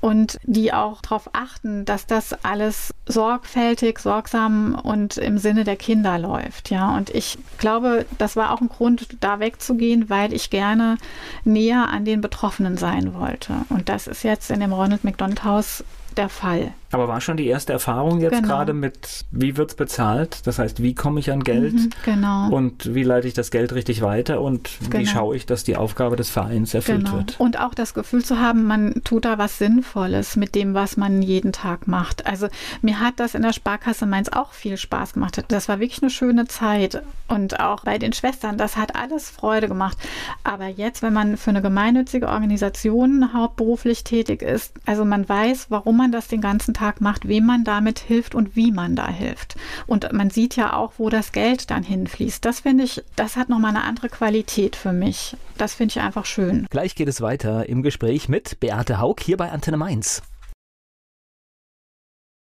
[0.00, 6.18] und die auch darauf achten, dass das alles sorgfältig, sorgsam und im Sinne der Kinder
[6.18, 6.70] läuft.
[6.70, 10.96] Ja, und ich glaube, das war auch ein Grund, da wegzugehen, weil ich gerne
[11.44, 13.52] näher an den Betroffenen sein wollte.
[13.68, 15.84] Und das ist jetzt in dem Ronald McDonald Haus
[16.16, 16.72] der Fall.
[16.92, 18.48] Aber war schon die erste Erfahrung jetzt genau.
[18.48, 20.46] gerade mit, wie wird es bezahlt?
[20.46, 21.74] Das heißt, wie komme ich an Geld?
[21.74, 22.48] Mhm, genau.
[22.50, 24.40] Und wie leite ich das Geld richtig weiter?
[24.40, 24.98] Und genau.
[24.98, 27.18] wie schaue ich, dass die Aufgabe des Vereins erfüllt genau.
[27.18, 27.38] wird?
[27.38, 31.22] Und auch das Gefühl zu haben, man tut da was Sinnvolles mit dem, was man
[31.22, 32.26] jeden Tag macht.
[32.26, 32.48] Also
[32.82, 35.44] mir hat das in der Sparkasse Mainz auch viel Spaß gemacht.
[35.46, 37.02] Das war wirklich eine schöne Zeit.
[37.28, 39.96] Und auch bei den Schwestern, das hat alles Freude gemacht.
[40.42, 45.96] Aber jetzt, wenn man für eine gemeinnützige Organisation hauptberuflich tätig ist, also man weiß, warum
[45.96, 49.56] man das den ganzen Tag macht, wem man damit hilft und wie man da hilft.
[49.86, 52.44] Und man sieht ja auch, wo das Geld dann hinfließt.
[52.44, 55.36] Das finde ich, das hat nochmal eine andere Qualität für mich.
[55.58, 56.66] Das finde ich einfach schön.
[56.70, 60.22] Gleich geht es weiter im Gespräch mit Beate Haug hier bei Antenne Mainz.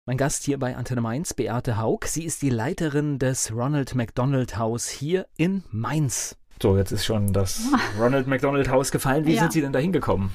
[0.05, 1.99] Mein Gast hier bei Antenne Mainz, Beate Haug.
[2.07, 6.35] Sie ist die Leiterin des Ronald McDonald Haus hier in Mainz.
[6.61, 7.61] So, jetzt ist schon das
[7.99, 9.25] Ronald McDonald Haus gefallen.
[9.25, 9.41] Wie ja.
[9.41, 10.31] sind Sie denn da hingekommen?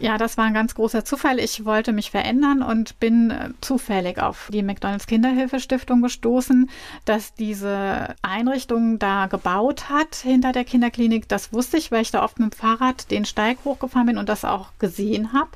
[0.00, 1.40] Ja, das war ein ganz großer Zufall.
[1.40, 6.70] Ich wollte mich verändern und bin äh, zufällig auf die McDonalds Kinderhilfestiftung gestoßen,
[7.04, 11.28] dass diese Einrichtung da gebaut hat hinter der Kinderklinik.
[11.28, 14.28] Das wusste ich, weil ich da oft mit dem Fahrrad den Steig hochgefahren bin und
[14.28, 15.50] das auch gesehen habe.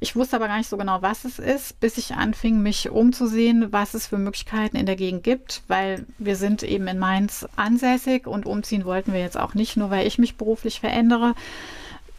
[0.00, 3.72] Ich wusste aber gar nicht so genau, was es ist, bis ich anfing, mich umzusehen,
[3.72, 8.26] was es für Möglichkeiten in der Gegend gibt, weil wir sind eben in Mainz ansässig
[8.26, 11.34] und umziehen wollten wir jetzt auch nicht, nur weil ich mich beruflich verändere.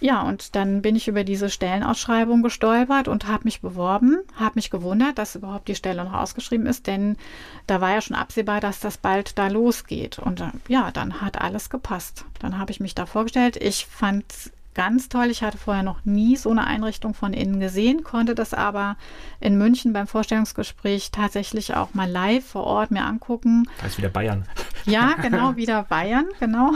[0.05, 4.69] Ja, und dann bin ich über diese Stellenausschreibung gestolpert und habe mich beworben, habe mich
[4.69, 7.17] gewundert, dass überhaupt die Stelle noch ausgeschrieben ist, denn
[7.65, 10.19] da war ja schon absehbar, dass das bald da losgeht.
[10.19, 12.23] Und äh, ja, dann hat alles gepasst.
[12.37, 13.57] Dann habe ich mich da vorgestellt.
[13.57, 15.31] Ich fand es ganz toll.
[15.31, 18.97] Ich hatte vorher noch nie so eine Einrichtung von innen gesehen, konnte das aber
[19.39, 23.67] in München beim Vorstellungsgespräch tatsächlich auch mal live vor Ort mir angucken.
[23.81, 24.45] Da ist wieder Bayern.
[24.85, 26.73] Ja, genau, wieder Bayern, genau.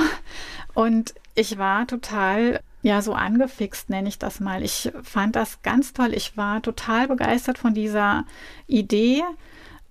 [0.74, 4.64] Und ich war total ja so angefixt, nenne ich das mal.
[4.64, 6.14] Ich fand das ganz toll.
[6.14, 8.26] Ich war total begeistert von dieser
[8.68, 9.24] Idee.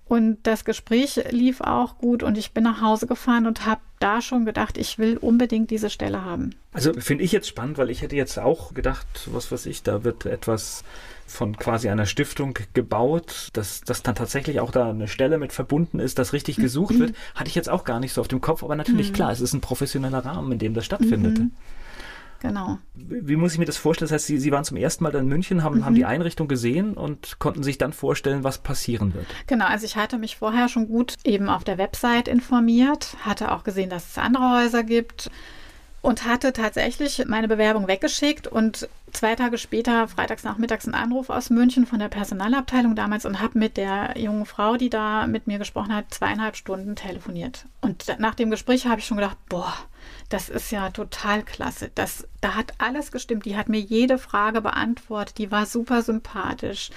[0.09, 4.23] Und das Gespräch lief auch gut und ich bin nach Hause gefahren und habe da
[4.23, 6.55] schon gedacht, ich will unbedingt diese Stelle haben.
[6.73, 10.03] Also finde ich jetzt spannend, weil ich hätte jetzt auch gedacht, was weiß ich, da
[10.03, 10.83] wird etwas
[11.27, 15.99] von quasi einer Stiftung gebaut, dass, dass dann tatsächlich auch da eine Stelle mit verbunden
[15.99, 18.63] ist, dass richtig gesucht wird, hatte ich jetzt auch gar nicht so auf dem Kopf,
[18.63, 19.13] aber natürlich mhm.
[19.13, 21.37] klar, es ist ein professioneller Rahmen, in dem das stattfindet.
[21.37, 21.51] Mhm.
[22.41, 22.77] Genau.
[22.95, 24.07] Wie muss ich mir das vorstellen?
[24.07, 25.85] Das heißt, Sie, Sie waren zum ersten Mal in München, haben, mhm.
[25.85, 29.25] haben die Einrichtung gesehen und konnten sich dann vorstellen, was passieren wird.
[29.47, 33.63] Genau, also ich hatte mich vorher schon gut eben auf der Website informiert, hatte auch
[33.63, 35.29] gesehen, dass es andere Häuser gibt
[36.01, 41.49] und hatte tatsächlich meine Bewerbung weggeschickt und zwei Tage später, freitags nachmittags, einen Anruf aus
[41.49, 45.59] München von der Personalabteilung damals und habe mit der jungen Frau, die da mit mir
[45.59, 47.65] gesprochen hat, zweieinhalb Stunden telefoniert.
[47.81, 49.73] Und nach dem Gespräch habe ich schon gedacht, boah,
[50.29, 51.89] das ist ja total klasse.
[51.95, 53.45] Das, da hat alles gestimmt.
[53.45, 55.39] Die hat mir jede Frage beantwortet.
[55.39, 56.91] Die war super sympathisch.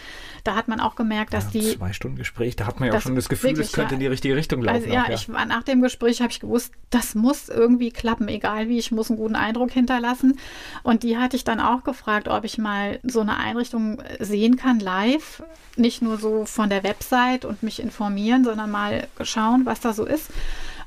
[0.44, 1.79] Da hat man auch gemerkt, dass ja, die.
[1.79, 4.01] Zwei Stunden Gespräch, da hat man ja auch schon das Gefühl, es könnte ja, in
[4.01, 4.83] die richtige Richtung laufen.
[4.83, 8.29] Also, ja, auch, ja, ich nach dem Gespräch habe ich gewusst, das muss irgendwie klappen,
[8.29, 10.38] egal wie, ich muss einen guten Eindruck hinterlassen.
[10.83, 14.81] Und die hatte ich dann auch gefragt, ob ich mal so eine Einrichtung sehen kann,
[14.81, 15.43] live.
[15.77, 20.05] Nicht nur so von der Website und mich informieren, sondern mal schauen, was da so
[20.05, 20.31] ist.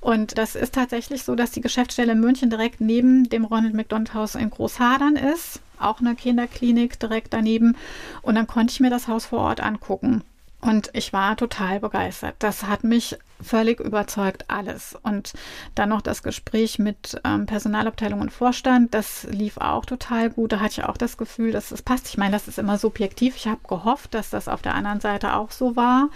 [0.01, 4.13] Und das ist tatsächlich so, dass die Geschäftsstelle in München direkt neben dem Ronald McDonald
[4.13, 5.61] Haus in Großhadern ist.
[5.79, 7.75] Auch eine Kinderklinik direkt daneben.
[8.21, 10.23] Und dann konnte ich mir das Haus vor Ort angucken.
[10.65, 12.37] Und ich war total begeistert.
[12.39, 14.97] Das hat mich völlig überzeugt, alles.
[15.03, 15.33] Und
[15.75, 20.53] dann noch das Gespräch mit ähm, Personalabteilung und Vorstand, das lief auch total gut.
[20.53, 22.07] Da hatte ich auch das Gefühl, dass es passt.
[22.07, 23.35] Ich meine, das ist immer subjektiv.
[23.35, 26.09] Ich habe gehofft, dass das auf der anderen Seite auch so war.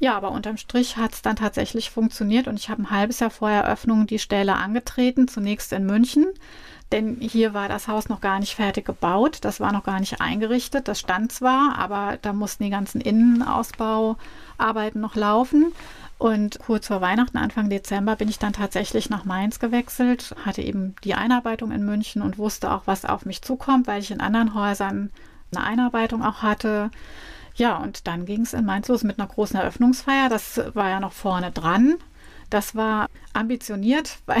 [0.00, 3.30] Ja, aber unterm Strich hat es dann tatsächlich funktioniert und ich habe ein halbes Jahr
[3.30, 6.26] vor Eröffnung die Stelle angetreten, zunächst in München.
[6.94, 10.20] Denn hier war das Haus noch gar nicht fertig gebaut, das war noch gar nicht
[10.20, 10.86] eingerichtet.
[10.86, 15.72] Das stand zwar, aber da mussten die ganzen Innenausbauarbeiten noch laufen.
[16.18, 20.94] Und kurz vor Weihnachten, Anfang Dezember, bin ich dann tatsächlich nach Mainz gewechselt, hatte eben
[21.02, 24.54] die Einarbeitung in München und wusste auch, was auf mich zukommt, weil ich in anderen
[24.54, 25.10] Häusern
[25.52, 26.92] eine Einarbeitung auch hatte.
[27.56, 30.28] Ja, und dann ging es in Mainz los mit einer großen Eröffnungsfeier.
[30.28, 31.96] Das war ja noch vorne dran.
[32.54, 34.18] Das war ambitioniert.
[34.26, 34.36] Weil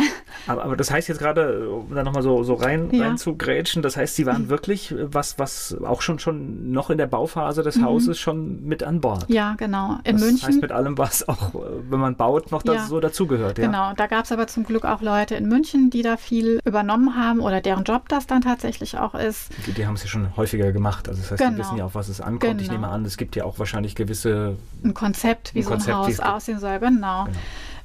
[0.46, 3.08] aber, aber das heißt jetzt gerade, um da nochmal so, so rein, ja.
[3.08, 4.48] rein zu grätschen, das heißt, Sie waren mhm.
[4.50, 7.86] wirklich, was, was auch schon, schon noch in der Bauphase des mhm.
[7.86, 9.28] Hauses schon mit an Bord.
[9.28, 9.98] Ja, genau.
[10.04, 10.46] In das München.
[10.46, 11.54] heißt mit allem, was auch,
[11.90, 12.86] wenn man baut, noch ja.
[12.86, 13.58] so dazugehört.
[13.58, 13.66] Ja?
[13.66, 17.16] Genau, da gab es aber zum Glück auch Leute in München, die da viel übernommen
[17.16, 19.50] haben oder deren Job das dann tatsächlich auch ist.
[19.66, 21.08] Die, die haben es ja schon häufiger gemacht.
[21.08, 21.50] Also das heißt, genau.
[21.50, 22.42] die wissen ja auch, was es ankommt.
[22.42, 22.62] Genau.
[22.62, 24.54] Ich nehme an, es gibt ja auch wahrscheinlich gewisse...
[24.84, 27.24] Ein Konzept, wie ein so ein Konzept, Haus aussehen soll, genau.
[27.24, 27.36] genau.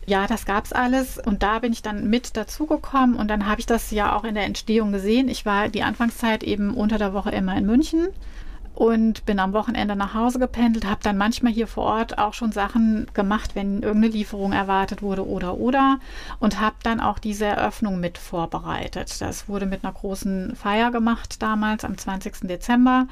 [0.06, 3.60] Ja, das gab es alles und da bin ich dann mit dazugekommen und dann habe
[3.60, 5.30] ich das ja auch in der Entstehung gesehen.
[5.30, 8.08] Ich war die Anfangszeit eben unter der Woche immer in München
[8.80, 12.54] und bin am Wochenende nach Hause gependelt, habe dann manchmal hier vor Ort auch schon
[12.54, 16.00] Sachen gemacht, wenn irgendeine Lieferung erwartet wurde oder oder
[16.40, 19.20] und habe dann auch diese Eröffnung mit vorbereitet.
[19.20, 22.48] Das wurde mit einer großen Feier gemacht damals am 20.
[22.48, 23.08] Dezember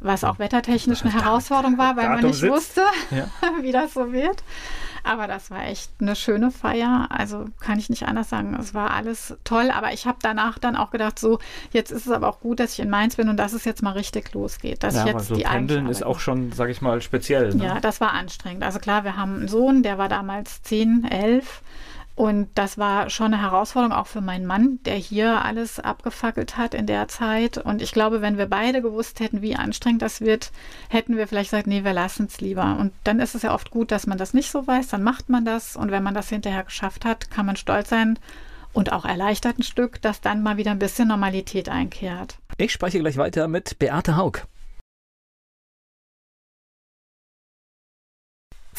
[0.00, 3.28] was auch wettertechnisch eine Herausforderung war, weil man nicht wusste, ja.
[3.62, 4.42] wie das so wird.
[5.06, 7.06] Aber das war echt eine schöne Feier.
[7.10, 8.56] Also kann ich nicht anders sagen.
[8.58, 9.70] Es war alles toll.
[9.70, 11.38] Aber ich habe danach dann auch gedacht, so,
[11.72, 13.82] jetzt ist es aber auch gut, dass ich in Mainz bin und dass es jetzt
[13.82, 14.82] mal richtig losgeht.
[14.82, 17.54] Dass ja, ich jetzt so die Pendeln ist auch schon, sage ich mal, speziell.
[17.54, 17.64] Ne?
[17.64, 18.64] Ja, das war anstrengend.
[18.64, 21.62] Also klar, wir haben einen Sohn, der war damals 10, 11
[22.16, 26.72] und das war schon eine Herausforderung auch für meinen Mann, der hier alles abgefackelt hat
[26.72, 27.58] in der Zeit.
[27.58, 30.50] Und ich glaube, wenn wir beide gewusst hätten, wie anstrengend das wird,
[30.88, 32.78] hätten wir vielleicht gesagt, nee, wir lassen es lieber.
[32.80, 35.28] Und dann ist es ja oft gut, dass man das nicht so weiß, dann macht
[35.28, 35.76] man das.
[35.76, 38.18] Und wenn man das hinterher geschafft hat, kann man stolz sein
[38.72, 42.38] und auch erleichtert ein Stück, dass dann mal wieder ein bisschen Normalität einkehrt.
[42.56, 44.46] Ich spreche gleich weiter mit Beate Haug.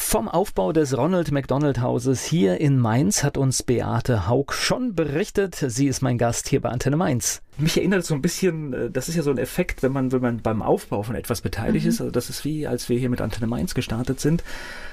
[0.00, 5.56] Vom Aufbau des Ronald McDonald Hauses hier in Mainz hat uns Beate Haug schon berichtet.
[5.56, 7.42] Sie ist mein Gast hier bei Antenne Mainz.
[7.58, 10.22] Mich erinnert so ein bisschen, äh, das ist ja so ein Effekt, wenn man, wenn
[10.22, 11.90] man beim Aufbau von etwas beteiligt mhm.
[11.90, 12.00] ist.
[12.00, 14.44] Also das ist wie, als wir hier mit Antenne Mainz gestartet sind.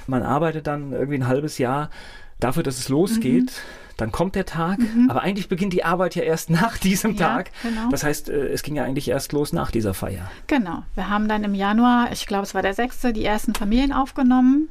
[0.08, 1.91] Man arbeitet dann irgendwie ein halbes Jahr
[2.39, 3.46] dafür, dass es losgeht.
[3.46, 3.96] Mhm.
[3.98, 5.10] Dann kommt der Tag, mhm.
[5.10, 7.52] aber eigentlich beginnt die Arbeit ja erst nach diesem ja, Tag.
[7.62, 7.89] Genau.
[7.89, 10.30] Das heißt, äh, es ging ja eigentlich erst los nach dieser Feier.
[10.48, 10.84] Genau.
[10.96, 14.68] Wir haben dann im Januar, ich glaube, es war der 6., die ersten Familien aufgenommen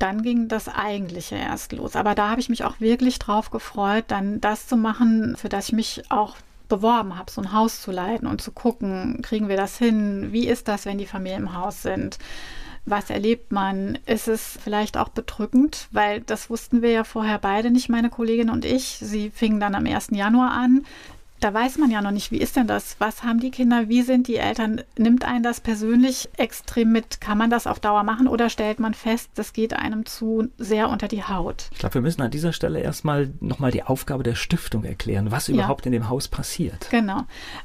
[0.00, 1.94] dann ging das Eigentliche erst los.
[1.94, 5.68] Aber da habe ich mich auch wirklich drauf gefreut, dann das zu machen, für das
[5.68, 6.36] ich mich auch
[6.68, 10.32] beworben habe, so ein Haus zu leiten und zu gucken, kriegen wir das hin?
[10.32, 12.18] Wie ist das, wenn die Familien im Haus sind?
[12.86, 13.98] Was erlebt man?
[14.06, 15.88] Ist es vielleicht auch bedrückend?
[15.90, 18.98] Weil das wussten wir ja vorher beide nicht, meine Kollegin und ich.
[19.02, 20.08] Sie fingen dann am 1.
[20.12, 20.86] Januar an
[21.40, 22.96] da weiß man ja noch nicht, wie ist denn das?
[22.98, 23.88] Was haben die Kinder?
[23.88, 24.82] Wie sind die Eltern?
[24.98, 27.20] Nimmt einen das persönlich extrem mit?
[27.20, 30.90] Kann man das auf Dauer machen oder stellt man fest, das geht einem zu sehr
[30.90, 31.68] unter die Haut?
[31.72, 35.48] Ich glaube, wir müssen an dieser Stelle erstmal nochmal die Aufgabe der Stiftung erklären, was
[35.48, 35.86] überhaupt ja.
[35.86, 36.88] in dem Haus passiert.
[36.90, 37.22] Genau.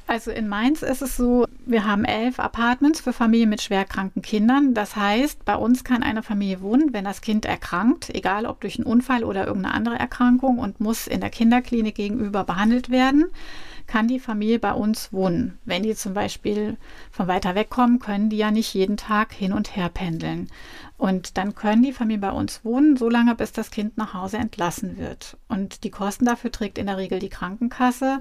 [0.07, 4.73] Also in Mainz ist es so, wir haben elf Apartments für Familien mit schwerkranken Kindern.
[4.73, 8.77] Das heißt, bei uns kann eine Familie wohnen, wenn das Kind erkrankt, egal ob durch
[8.77, 13.25] einen Unfall oder irgendeine andere Erkrankung und muss in der Kinderklinik gegenüber behandelt werden
[13.88, 15.58] kann die Familie bei uns wohnen.
[15.65, 16.78] Wenn die zum Beispiel
[17.12, 20.50] von weiter weg kommen, können die ja nicht jeden Tag hin und her pendeln.
[20.98, 24.98] Und dann können die Familien bei uns wohnen, solange bis das Kind nach Hause entlassen
[24.98, 25.38] wird.
[25.48, 28.19] Und die Kosten dafür trägt in der Regel die Krankenkasse,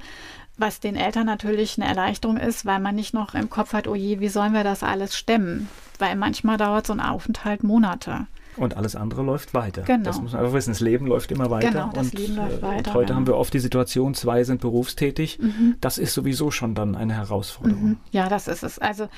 [0.56, 3.94] was den Eltern natürlich eine Erleichterung ist, weil man nicht noch im Kopf hat, oh
[3.94, 5.68] je, wie sollen wir das alles stemmen?
[5.98, 8.26] Weil manchmal dauert so ein Aufenthalt Monate.
[8.56, 9.82] Und alles andere läuft weiter.
[9.82, 10.04] Genau.
[10.04, 10.70] Das muss man einfach wissen.
[10.70, 11.70] Das Leben läuft immer weiter.
[11.70, 12.90] Genau, das und, Leben läuft weiter.
[12.90, 13.16] Und heute ja.
[13.16, 15.38] haben wir oft die Situation, zwei sind berufstätig.
[15.40, 15.76] Mhm.
[15.80, 17.82] Das ist sowieso schon dann eine Herausforderung.
[17.82, 17.96] Mhm.
[18.10, 18.78] Ja, das ist es.
[18.78, 19.08] Also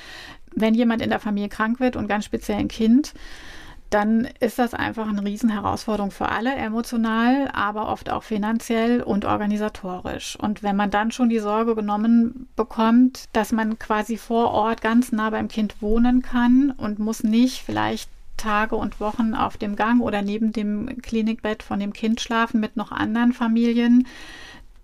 [0.55, 3.13] wenn jemand in der Familie krank wird und ganz speziell ein Kind,
[3.89, 10.37] dann ist das einfach eine Riesenherausforderung für alle, emotional, aber oft auch finanziell und organisatorisch.
[10.39, 15.11] Und wenn man dann schon die Sorge genommen bekommt, dass man quasi vor Ort ganz
[15.11, 20.01] nah beim Kind wohnen kann und muss nicht vielleicht Tage und Wochen auf dem Gang
[20.01, 24.07] oder neben dem Klinikbett von dem Kind schlafen mit noch anderen Familien.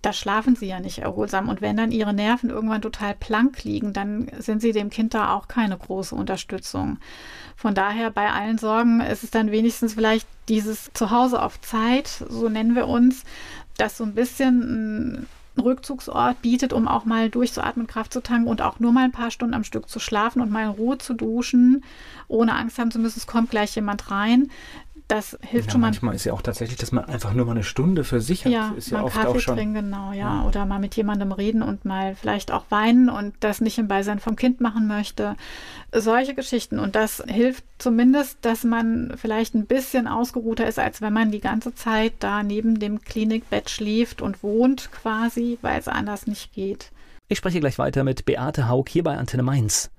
[0.01, 1.47] Da schlafen sie ja nicht erholsam.
[1.47, 5.33] Und wenn dann ihre Nerven irgendwann total plank liegen, dann sind sie dem Kind da
[5.33, 6.97] auch keine große Unterstützung.
[7.55, 12.49] Von daher bei allen Sorgen ist es dann wenigstens vielleicht dieses Zuhause auf Zeit, so
[12.49, 13.23] nennen wir uns,
[13.77, 18.79] das so ein bisschen Rückzugsort bietet, um auch mal durchzuatmen, Kraft zu tanken und auch
[18.79, 21.83] nur mal ein paar Stunden am Stück zu schlafen und mal in Ruhe zu duschen,
[22.27, 24.49] ohne Angst haben zu müssen, es kommt gleich jemand rein
[25.13, 25.87] das hilft ja, schon mal.
[25.87, 28.51] Manchmal ist ja auch tatsächlich, dass man einfach nur mal eine Stunde für sich hat.
[28.51, 30.41] Ja, ist ja mal oft Kaffee auch schon, trinken, genau, ja.
[30.41, 30.47] ja.
[30.47, 34.19] Oder mal mit jemandem reden und mal vielleicht auch weinen und das nicht im Beisein
[34.19, 35.35] vom Kind machen möchte.
[35.91, 36.79] Solche Geschichten.
[36.79, 41.41] Und das hilft zumindest, dass man vielleicht ein bisschen ausgeruhter ist, als wenn man die
[41.41, 46.89] ganze Zeit da neben dem Klinikbett schläft und wohnt quasi, weil es anders nicht geht.
[47.27, 49.91] Ich spreche gleich weiter mit Beate Haug hier bei Antenne Mainz.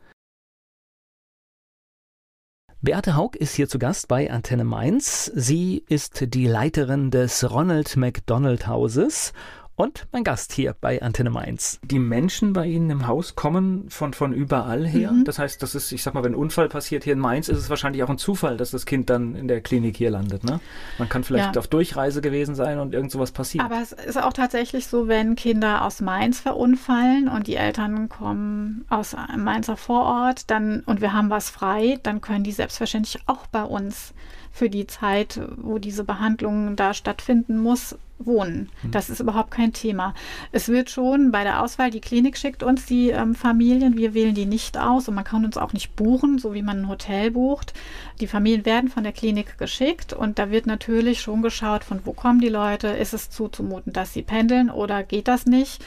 [2.85, 5.33] Beate Haug ist hier zu Gast bei Antenne Mainz.
[5.35, 9.33] Sie ist die Leiterin des Ronald McDonald Hauses
[9.77, 11.81] und mein Gast hier bei Antenne Mainz.
[11.83, 15.13] Die Menschen bei Ihnen im Haus kommen von, von überall her.
[15.13, 15.25] Mhm.
[15.25, 17.59] Das heißt, das ist, ich sag mal, wenn ein Unfall passiert hier in Mainz, ist
[17.59, 20.45] es wahrscheinlich auch ein Zufall, dass das Kind dann in der Klinik hier landet.
[20.45, 20.61] Ne?
[20.99, 21.59] Man kann vielleicht ja.
[21.59, 23.65] auf Durchreise gewesen sein und irgend sowas passiert.
[23.65, 28.85] Aber es ist auch tatsächlich so, wenn Kinder aus Mainz verunfallen und die Eltern kommen
[28.91, 33.65] aus Mainzer Vorort dann, und wir haben was frei, dann können die selbstverständlich auch bei
[33.65, 34.15] uns
[34.53, 38.71] für die Zeit, wo diese Behandlung da stattfinden muss, wohnen.
[38.83, 38.91] Hm.
[38.91, 40.15] Das ist überhaupt kein Thema.
[40.53, 44.35] Es wird schon bei der Auswahl, die Klinik schickt uns die ähm, Familien, wir wählen
[44.35, 47.31] die nicht aus und man kann uns auch nicht buchen, so wie man ein Hotel
[47.31, 47.75] bucht.
[48.21, 52.13] Die Familien werden von der Klinik geschickt und da wird natürlich schon geschaut, von wo
[52.13, 55.85] kommen die Leute, ist es zuzumuten, dass sie pendeln oder geht das nicht?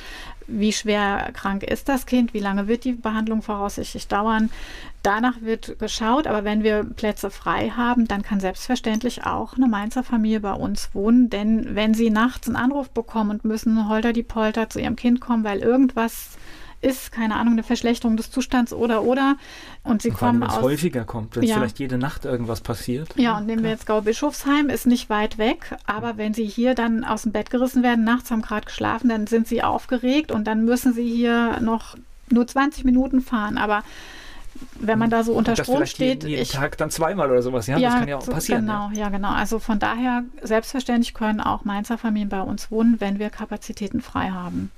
[0.47, 2.33] Wie schwer krank ist das Kind?
[2.33, 4.49] Wie lange wird die Behandlung voraussichtlich dauern?
[5.03, 10.03] Danach wird geschaut, aber wenn wir Plätze frei haben, dann kann selbstverständlich auch eine Mainzer
[10.03, 14.23] Familie bei uns wohnen, denn wenn sie nachts einen Anruf bekommen und müssen holter die
[14.23, 16.36] Polter zu ihrem Kind kommen, weil irgendwas
[16.81, 19.37] ist, keine Ahnung, eine Verschlechterung des Zustands oder oder.
[19.83, 20.61] Und sie und kommen allem, aus.
[20.61, 21.55] häufiger kommt, wenn ja.
[21.55, 23.09] vielleicht jede Nacht irgendwas passiert.
[23.15, 27.03] Ja, und nehmen wir jetzt Gau-Bischofsheim, ist nicht weit weg, aber wenn sie hier dann
[27.03, 30.65] aus dem Bett gerissen werden, nachts haben gerade geschlafen, dann sind sie aufgeregt und dann
[30.65, 31.95] müssen sie hier noch
[32.29, 33.57] nur 20 Minuten fahren.
[33.57, 33.83] Aber
[34.79, 36.23] wenn man da so unter Strom steht.
[36.23, 37.77] Jeden, jeden ich, Tag dann zweimal oder sowas, ja?
[37.77, 38.65] ja das kann ja auch passieren.
[38.65, 39.01] Genau, ja.
[39.01, 39.31] ja, genau.
[39.31, 44.29] Also von daher, selbstverständlich können auch Mainzer Familien bei uns wohnen, wenn wir Kapazitäten frei
[44.29, 44.71] haben.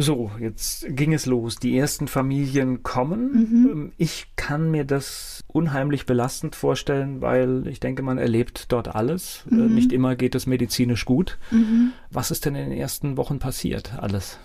[0.00, 1.56] So, jetzt ging es los.
[1.56, 3.32] Die ersten Familien kommen.
[3.32, 3.68] Mhm.
[3.68, 9.42] Ähm, ich kann mir das unheimlich belastend vorstellen, weil ich denke, man erlebt dort alles.
[9.50, 9.74] Äh, mhm.
[9.74, 11.36] Nicht immer geht es medizinisch gut.
[11.50, 11.90] Mhm.
[12.12, 13.98] Was ist denn in den ersten Wochen passiert?
[13.98, 14.38] Alles?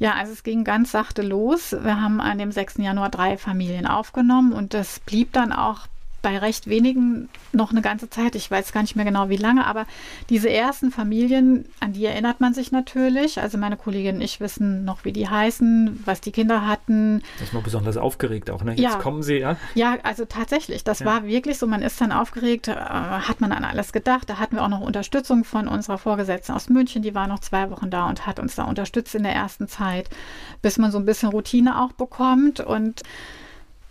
[0.00, 1.70] Ja, also es ging ganz sachte los.
[1.70, 2.78] Wir haben an dem 6.
[2.78, 5.86] Januar drei Familien aufgenommen und das blieb dann auch
[6.22, 8.34] bei recht wenigen noch eine ganze Zeit.
[8.34, 9.86] Ich weiß gar nicht mehr genau, wie lange, aber
[10.28, 13.40] diese ersten Familien, an die erinnert man sich natürlich.
[13.40, 17.22] Also meine Kollegin und ich wissen noch, wie die heißen, was die Kinder hatten.
[17.38, 18.72] Das mal besonders aufgeregt auch, ne?
[18.72, 18.96] Jetzt ja.
[18.96, 19.56] kommen sie, ja?
[19.74, 21.06] Ja, also tatsächlich, das ja.
[21.06, 21.66] war wirklich so.
[21.66, 24.28] Man ist dann aufgeregt, äh, hat man an alles gedacht.
[24.28, 27.70] Da hatten wir auch noch Unterstützung von unserer Vorgesetzten aus München, die war noch zwei
[27.70, 30.10] Wochen da und hat uns da unterstützt in der ersten Zeit,
[30.62, 33.02] bis man so ein bisschen Routine auch bekommt und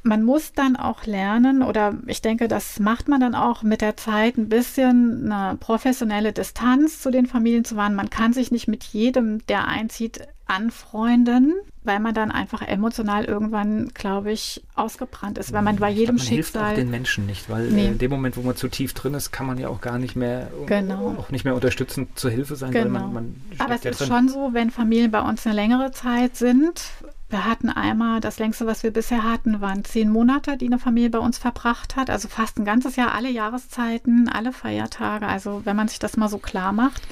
[0.03, 3.97] man muss dann auch lernen, oder ich denke, das macht man dann auch mit der
[3.97, 7.95] Zeit, ein bisschen eine professionelle Distanz zu den Familien zu wahren.
[7.95, 13.89] Man kann sich nicht mit jedem, der einzieht, anfreunden, weil man dann einfach emotional irgendwann,
[13.93, 15.53] glaube ich, ausgebrannt ist.
[15.53, 16.35] Weil man bei jedem man Schicksal.
[16.35, 17.87] Hilft auch den Menschen nicht, weil nee.
[17.87, 20.15] in dem Moment, wo man zu tief drin ist, kann man ja auch gar nicht
[20.15, 21.15] mehr, genau.
[21.17, 22.71] auch nicht mehr unterstützend zur Hilfe sein.
[22.71, 22.89] Genau.
[22.89, 24.07] Man, man Aber es ja ist drin.
[24.07, 26.81] schon so, wenn Familien bei uns eine längere Zeit sind,
[27.29, 31.11] wir hatten einmal, das längste, was wir bisher hatten, waren zehn Monate, die eine Familie
[31.11, 32.09] bei uns verbracht hat.
[32.09, 35.27] Also fast ein ganzes Jahr, alle Jahreszeiten, alle Feiertage.
[35.27, 37.07] Also wenn man sich das mal so klar macht,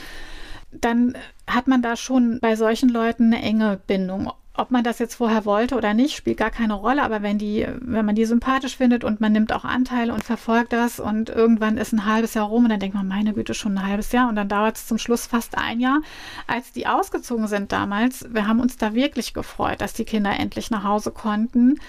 [0.71, 5.15] dann hat man da schon bei solchen Leuten eine enge Bindung ob man das jetzt
[5.15, 7.03] vorher wollte oder nicht, spielt gar keine Rolle.
[7.03, 10.73] Aber wenn die, wenn man die sympathisch findet und man nimmt auch Anteil und verfolgt
[10.73, 13.77] das und irgendwann ist ein halbes Jahr rum und dann denkt man, meine Güte, schon
[13.77, 16.01] ein halbes Jahr und dann dauert es zum Schluss fast ein Jahr.
[16.47, 20.71] Als die ausgezogen sind damals, wir haben uns da wirklich gefreut, dass die Kinder endlich
[20.71, 21.79] nach Hause konnten.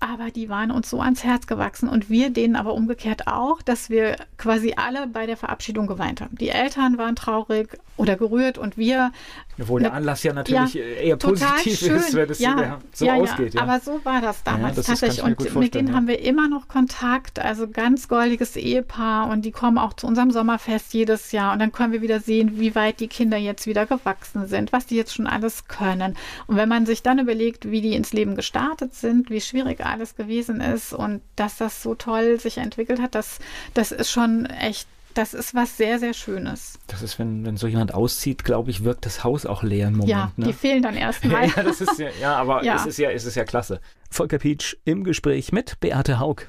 [0.00, 3.90] Aber die waren uns so ans Herz gewachsen und wir denen aber umgekehrt auch, dass
[3.90, 6.36] wir quasi alle bei der Verabschiedung geweint haben.
[6.36, 9.12] Die Eltern waren traurig oder gerührt und wir.
[9.60, 11.96] Obwohl der Anlass ja natürlich ja, eher positiv schön.
[11.96, 13.54] ist, wenn es ja, so ja, ausgeht.
[13.54, 13.62] Ja.
[13.62, 15.22] Aber so war das damals das tatsächlich.
[15.22, 17.38] und mit denen haben wir immer noch Kontakt.
[17.38, 21.52] Also ganz goldiges Ehepaar und die kommen auch zu unserem Sommerfest jedes Jahr.
[21.52, 24.86] Und dann können wir wieder sehen, wie weit die Kinder jetzt wieder gewachsen sind, was
[24.86, 26.16] die jetzt schon alles können.
[26.46, 30.14] Und wenn man sich dann überlegt, wie die ins Leben gestartet sind, wie schwierig alles
[30.14, 33.38] gewesen ist und dass das so toll sich entwickelt hat, das,
[33.74, 34.86] das ist schon echt
[35.18, 36.78] das ist was sehr, sehr Schönes.
[36.86, 39.94] Das ist, wenn, wenn so jemand auszieht, glaube ich, wirkt das Haus auch leer im
[39.94, 40.10] Moment.
[40.10, 40.46] Ja, ne?
[40.46, 41.48] die fehlen dann erstmal.
[41.48, 42.76] ja, das ist ja, ja, aber ja.
[42.76, 43.80] Es, ist ja, es ist ja klasse.
[44.10, 46.46] Volker Pietsch im Gespräch mit Beate Haug.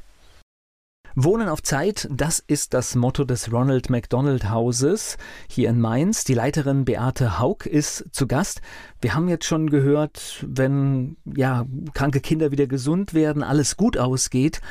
[1.15, 5.17] Wohnen auf Zeit, das ist das Motto des Ronald McDonald Hauses
[5.49, 6.23] hier in Mainz.
[6.23, 8.61] Die Leiterin Beate Haug ist zu Gast.
[9.01, 14.61] Wir haben jetzt schon gehört, wenn ja kranke Kinder wieder gesund werden, alles gut ausgeht,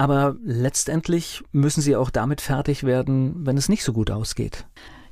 [0.00, 4.64] aber letztendlich müssen sie auch damit fertig werden, wenn es nicht so gut ausgeht.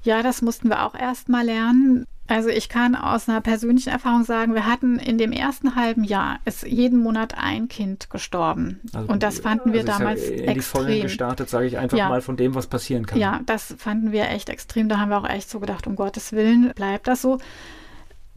[0.03, 2.07] Ja, das mussten wir auch erst mal lernen.
[2.27, 6.39] Also ich kann aus einer persönlichen Erfahrung sagen, wir hatten in dem ersten halben Jahr
[6.47, 8.81] ist jeden Monat ein Kind gestorben.
[8.95, 10.55] Also, und das fanden wir also damals ja in extrem.
[10.55, 12.09] Die Vollen gestartet, sage ich einfach ja.
[12.09, 13.19] mal von dem, was passieren kann.
[13.19, 14.89] Ja, das fanden wir echt extrem.
[14.89, 17.37] Da haben wir auch echt so gedacht, um Gottes Willen, bleibt das so.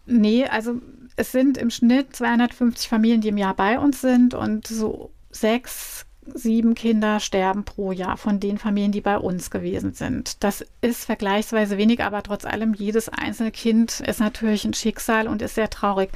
[0.06, 0.82] Nee, also
[1.16, 6.06] es sind im Schnitt 250 Familien, die im Jahr bei uns sind und so sechs
[6.36, 10.44] sieben Kinder sterben pro Jahr von den Familien, die bei uns gewesen sind.
[10.44, 15.42] Das ist vergleichsweise wenig, aber trotz allem, jedes einzelne Kind ist natürlich ein Schicksal und
[15.42, 16.10] ist sehr traurig.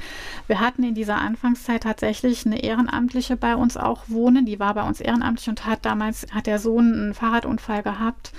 [0.46, 4.46] Wir hatten in dieser Anfangszeit tatsächlich eine Ehrenamtliche bei uns auch wohnen.
[4.46, 8.32] Die war bei uns ehrenamtlich und hat damals, hat der Sohn einen Fahrradunfall gehabt.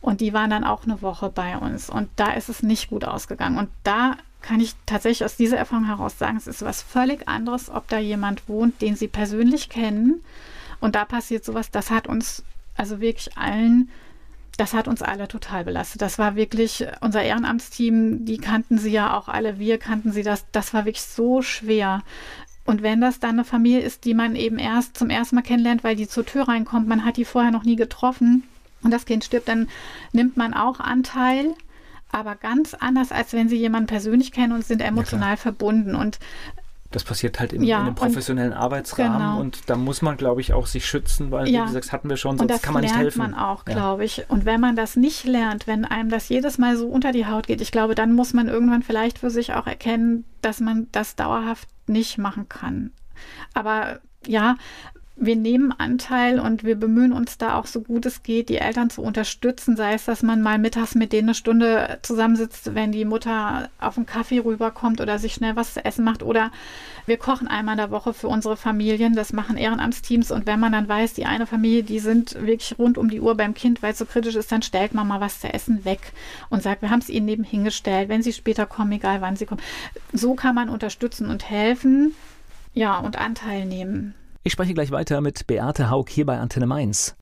[0.00, 1.88] Und die waren dann auch eine Woche bei uns.
[1.88, 3.56] Und da ist es nicht gut ausgegangen.
[3.56, 7.70] Und da kann ich tatsächlich aus dieser Erfahrung heraus sagen, es ist was völlig anderes,
[7.70, 10.22] ob da jemand wohnt, den sie persönlich kennen.
[10.82, 12.42] Und da passiert sowas, das hat uns,
[12.76, 13.88] also wirklich allen,
[14.56, 16.02] das hat uns alle total belastet.
[16.02, 20.44] Das war wirklich unser Ehrenamtsteam, die kannten sie ja auch alle, wir kannten sie das.
[20.50, 22.02] Das war wirklich so schwer.
[22.64, 25.84] Und wenn das dann eine Familie ist, die man eben erst zum ersten Mal kennenlernt,
[25.84, 28.42] weil die zur Tür reinkommt, man hat die vorher noch nie getroffen
[28.82, 29.68] und das Kind stirbt, dann
[30.12, 31.54] nimmt man auch Anteil
[32.12, 35.94] aber ganz anders, als wenn sie jemanden persönlich kennen und sind emotional ja, verbunden.
[35.94, 36.18] Und
[36.94, 39.40] das passiert halt im, ja, in einem professionellen und, Arbeitsrahmen genau.
[39.40, 41.62] und da muss man, glaube ich, auch sich schützen, weil, ja.
[41.62, 43.20] wie gesagt, das hatten wir schon, sonst kann man nicht helfen.
[43.20, 44.24] das lernt man auch, glaube ich.
[44.28, 47.46] Und wenn man das nicht lernt, wenn einem das jedes Mal so unter die Haut
[47.46, 51.16] geht, ich glaube, dann muss man irgendwann vielleicht für sich auch erkennen, dass man das
[51.16, 52.92] dauerhaft nicht machen kann.
[53.54, 54.56] Aber ja,
[55.16, 58.88] wir nehmen Anteil und wir bemühen uns da auch so gut es geht, die Eltern
[58.88, 63.04] zu unterstützen, sei es, dass man mal mittags mit denen eine Stunde zusammensitzt, wenn die
[63.04, 66.22] Mutter auf einen Kaffee rüberkommt oder sich schnell was zu essen macht.
[66.22, 66.50] Oder
[67.04, 70.30] wir kochen einmal in der Woche für unsere Familien, das machen Ehrenamtsteams.
[70.30, 73.36] Und wenn man dann weiß, die eine Familie, die sind wirklich rund um die Uhr
[73.36, 76.12] beim Kind, weil es so kritisch ist, dann stellt man mal was zu essen weg
[76.48, 79.44] und sagt, wir haben es ihnen nebenhin gestellt, wenn sie später kommen, egal wann sie
[79.44, 79.62] kommen.
[80.14, 82.14] So kann man unterstützen und helfen,
[82.72, 84.14] ja, und Anteil nehmen.
[84.44, 87.14] Ich spreche gleich weiter mit Beate Haug hier bei Antenne Mainz.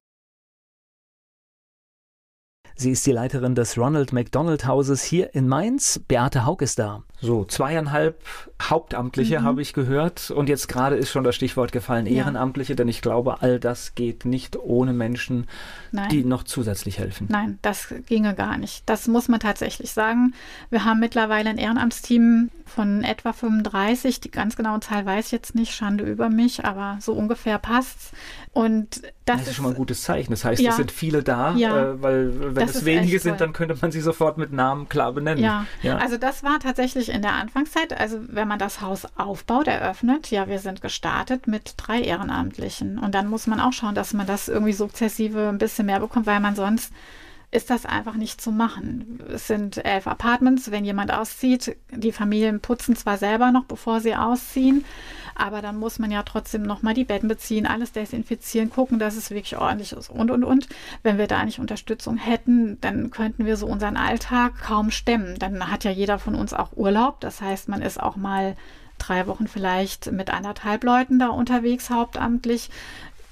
[2.80, 6.00] Sie ist die Leiterin des Ronald McDonald Hauses hier in Mainz.
[6.08, 7.02] Beate Haug ist da.
[7.20, 8.18] So, zweieinhalb
[8.62, 9.44] Hauptamtliche mhm.
[9.44, 10.30] habe ich gehört.
[10.30, 12.22] Und jetzt gerade ist schon das Stichwort gefallen, ja.
[12.24, 15.46] Ehrenamtliche, denn ich glaube, all das geht nicht ohne Menschen,
[15.92, 16.08] Nein.
[16.08, 17.26] die noch zusätzlich helfen.
[17.30, 18.82] Nein, das ginge gar nicht.
[18.86, 20.32] Das muss man tatsächlich sagen.
[20.70, 24.20] Wir haben mittlerweile ein Ehrenamtsteam von etwa 35.
[24.20, 28.12] Die ganz genaue Zahl weiß ich jetzt nicht, Schande über mich, aber so ungefähr passt's.
[28.52, 30.32] Und das, das ist, schon mal ein gutes Zeichen.
[30.32, 33.52] Das heißt, ja, es sind viele da, ja, äh, weil wenn es wenige sind, dann
[33.52, 35.42] könnte man sie sofort mit Namen klar benennen.
[35.42, 35.66] Ja.
[35.82, 40.32] ja, also das war tatsächlich in der Anfangszeit, also wenn man das Haus aufbaut, eröffnet,
[40.32, 42.98] ja, wir sind gestartet mit drei Ehrenamtlichen.
[42.98, 46.26] Und dann muss man auch schauen, dass man das irgendwie sukzessive ein bisschen mehr bekommt,
[46.26, 46.92] weil man sonst
[47.52, 49.20] ist das einfach nicht zu machen.
[49.28, 50.70] Es sind elf Apartments.
[50.70, 54.84] Wenn jemand auszieht, die Familien putzen zwar selber noch, bevor sie ausziehen,
[55.34, 59.30] aber dann muss man ja trotzdem nochmal die Betten beziehen, alles desinfizieren, gucken, dass es
[59.30, 60.68] wirklich ordentlich ist und, und, und.
[61.02, 65.36] Wenn wir da nicht Unterstützung hätten, dann könnten wir so unseren Alltag kaum stemmen.
[65.38, 67.20] Dann hat ja jeder von uns auch Urlaub.
[67.20, 68.56] Das heißt, man ist auch mal
[68.98, 72.70] drei Wochen vielleicht mit anderthalb Leuten da unterwegs, hauptamtlich.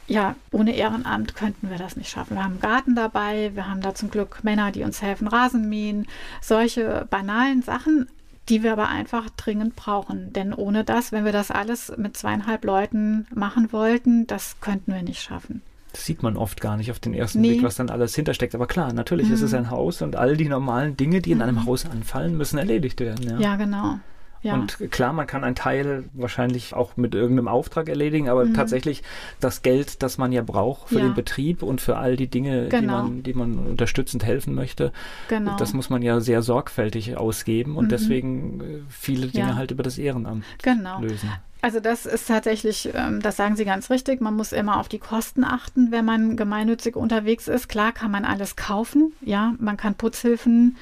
[0.09, 2.37] Ja, ohne Ehrenamt könnten wir das nicht schaffen.
[2.37, 5.69] Wir haben einen Garten dabei, wir haben da zum Glück Männer, die uns helfen, Rasen
[5.69, 6.07] mähen,
[6.41, 8.09] solche banalen Sachen,
[8.49, 10.33] die wir aber einfach dringend brauchen.
[10.33, 15.03] Denn ohne das, wenn wir das alles mit zweieinhalb Leuten machen wollten, das könnten wir
[15.03, 15.61] nicht schaffen.
[15.93, 17.53] Das sieht man oft gar nicht auf den ersten nee.
[17.53, 18.55] Blick, was dann alles hintersteckt.
[18.55, 19.35] Aber klar, natürlich mhm.
[19.35, 21.67] ist es ein Haus und all die normalen Dinge, die in einem mhm.
[21.67, 23.29] Haus anfallen, müssen erledigt werden.
[23.29, 23.99] Ja, ja genau.
[24.43, 24.55] Ja.
[24.55, 28.55] Und klar, man kann einen Teil wahrscheinlich auch mit irgendeinem Auftrag erledigen, aber mhm.
[28.55, 29.03] tatsächlich
[29.41, 31.05] das Geld, das man ja braucht für ja.
[31.07, 32.81] den Betrieb und für all die Dinge, genau.
[32.81, 34.93] die, man, die man unterstützend helfen möchte,
[35.29, 35.57] genau.
[35.57, 37.91] das muss man ja sehr sorgfältig ausgeben und mhm.
[37.91, 39.57] deswegen äh, viele Dinge ja.
[39.57, 41.01] halt über das Ehrenamt genau.
[41.01, 41.31] lösen.
[41.61, 45.01] Also das ist tatsächlich, ähm, das sagen Sie ganz richtig, man muss immer auf die
[45.01, 47.69] Kosten achten, wenn man gemeinnützig unterwegs ist.
[47.69, 50.77] Klar kann man alles kaufen, ja, man kann Putzhilfen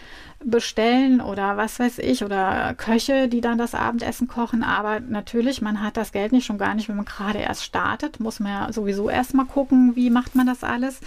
[0.46, 4.62] bestellen oder was weiß ich oder Köche, die dann das Abendessen kochen.
[4.62, 8.20] Aber natürlich, man hat das Geld nicht schon gar nicht, wenn man gerade erst startet.
[8.20, 11.00] Muss man ja sowieso erstmal gucken, wie macht man das alles.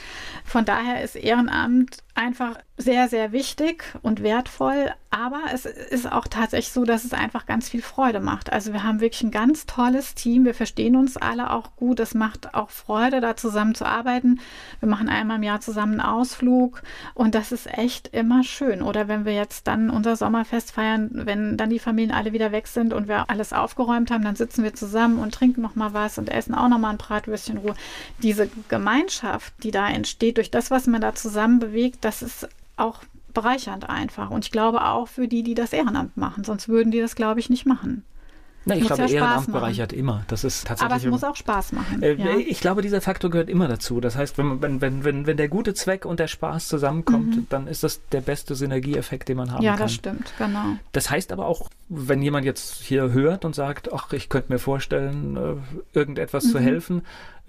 [0.43, 4.91] Von daher ist Ehrenamt einfach sehr, sehr wichtig und wertvoll.
[5.09, 8.51] Aber es ist auch tatsächlich so, dass es einfach ganz viel Freude macht.
[8.51, 10.45] Also wir haben wirklich ein ganz tolles Team.
[10.45, 11.99] Wir verstehen uns alle auch gut.
[11.99, 14.39] Es macht auch Freude, da zusammen zu arbeiten.
[14.79, 16.81] Wir machen einmal im Jahr zusammen einen Ausflug
[17.13, 18.81] und das ist echt immer schön.
[18.81, 22.67] Oder wenn wir jetzt dann unser Sommerfest feiern, wenn dann die Familien alle wieder weg
[22.67, 26.17] sind und wir alles aufgeräumt haben, dann sitzen wir zusammen und trinken noch mal was
[26.17, 27.75] und essen auch noch mal ein Bratwürstchen Ruhe.
[28.21, 33.03] Diese Gemeinschaft, die da entsteht durch das, was man da zusammen bewegt, das ist auch
[33.33, 34.29] bereichernd einfach.
[34.29, 36.43] Und ich glaube auch für die, die das Ehrenamt machen.
[36.43, 38.03] Sonst würden die das, glaube ich, nicht machen.
[38.65, 40.23] Na, ich glaube, ja Ehrenamt bereichert immer.
[40.27, 40.91] Das ist tatsächlich.
[40.91, 42.03] Aber es muss auch Spaß machen.
[42.03, 42.37] Äh, ja.
[42.37, 44.01] Ich glaube, dieser Faktor gehört immer dazu.
[44.01, 47.47] Das heißt, wenn, wenn, wenn, wenn, wenn der gute Zweck und der Spaß zusammenkommt, mhm.
[47.49, 49.79] dann ist das der beste Synergieeffekt, den man haben ja, kann.
[49.79, 50.77] Ja, das stimmt, genau.
[50.91, 54.59] Das heißt aber auch, wenn jemand jetzt hier hört und sagt, ach, ich könnte mir
[54.59, 56.49] vorstellen, äh, irgendetwas mhm.
[56.49, 57.01] zu helfen,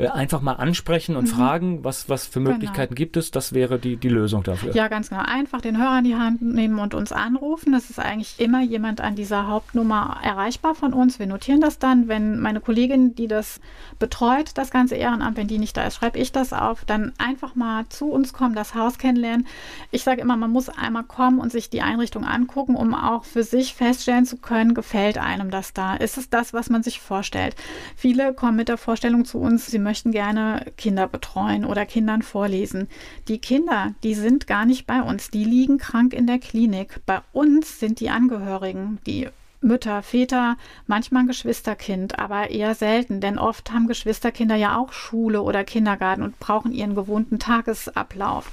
[0.08, 1.28] einfach mal ansprechen und mhm.
[1.28, 2.52] fragen, was, was für genau.
[2.52, 2.98] Möglichkeiten genau.
[2.98, 4.74] gibt es, das wäre die, die Lösung dafür.
[4.74, 5.22] Ja, ganz genau.
[5.22, 7.74] Einfach den Hörer in die Hand nehmen und uns anrufen.
[7.74, 11.18] Es ist eigentlich immer jemand an dieser Hauptnummer erreichbar von uns.
[11.18, 12.08] Wir notieren das dann.
[12.08, 13.60] Wenn meine Kollegin, die das
[13.98, 16.84] betreut, das ganze Ehrenamt, wenn die nicht da ist, schreibe ich das auf.
[16.84, 19.46] Dann einfach mal zu uns kommen, das Haus kennenlernen.
[19.90, 23.42] Ich sage immer, man muss einmal kommen und sich die Einrichtung angucken, um auch für
[23.42, 25.96] sich feststellen zu können, gefällt einem das da?
[25.96, 27.56] Ist es das, was man sich vorstellt?
[27.96, 32.88] Viele kommen mit der Vorstellung zu uns, sie möchten gerne Kinder betreuen oder Kindern vorlesen.
[33.28, 37.00] Die Kinder, die sind gar nicht bei uns, die liegen krank in der Klinik.
[37.06, 39.28] Bei uns sind die Angehörigen, die
[39.60, 45.42] Mütter, Väter, manchmal ein Geschwisterkind, aber eher selten, denn oft haben Geschwisterkinder ja auch Schule
[45.42, 48.50] oder Kindergarten und brauchen ihren gewohnten Tagesablauf.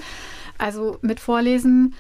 [0.58, 1.96] Also mit Vorlesen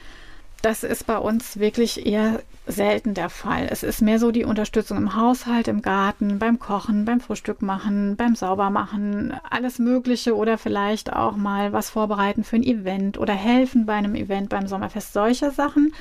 [0.61, 3.67] das ist bei uns wirklich eher selten der Fall.
[3.69, 8.15] Es ist mehr so die Unterstützung im Haushalt, im Garten, beim Kochen, beim Frühstück machen,
[8.15, 13.85] beim Saubermachen, alles Mögliche oder vielleicht auch mal was vorbereiten für ein Event oder helfen
[13.85, 15.13] bei einem Event beim Sommerfest.
[15.13, 15.93] Solche Sachen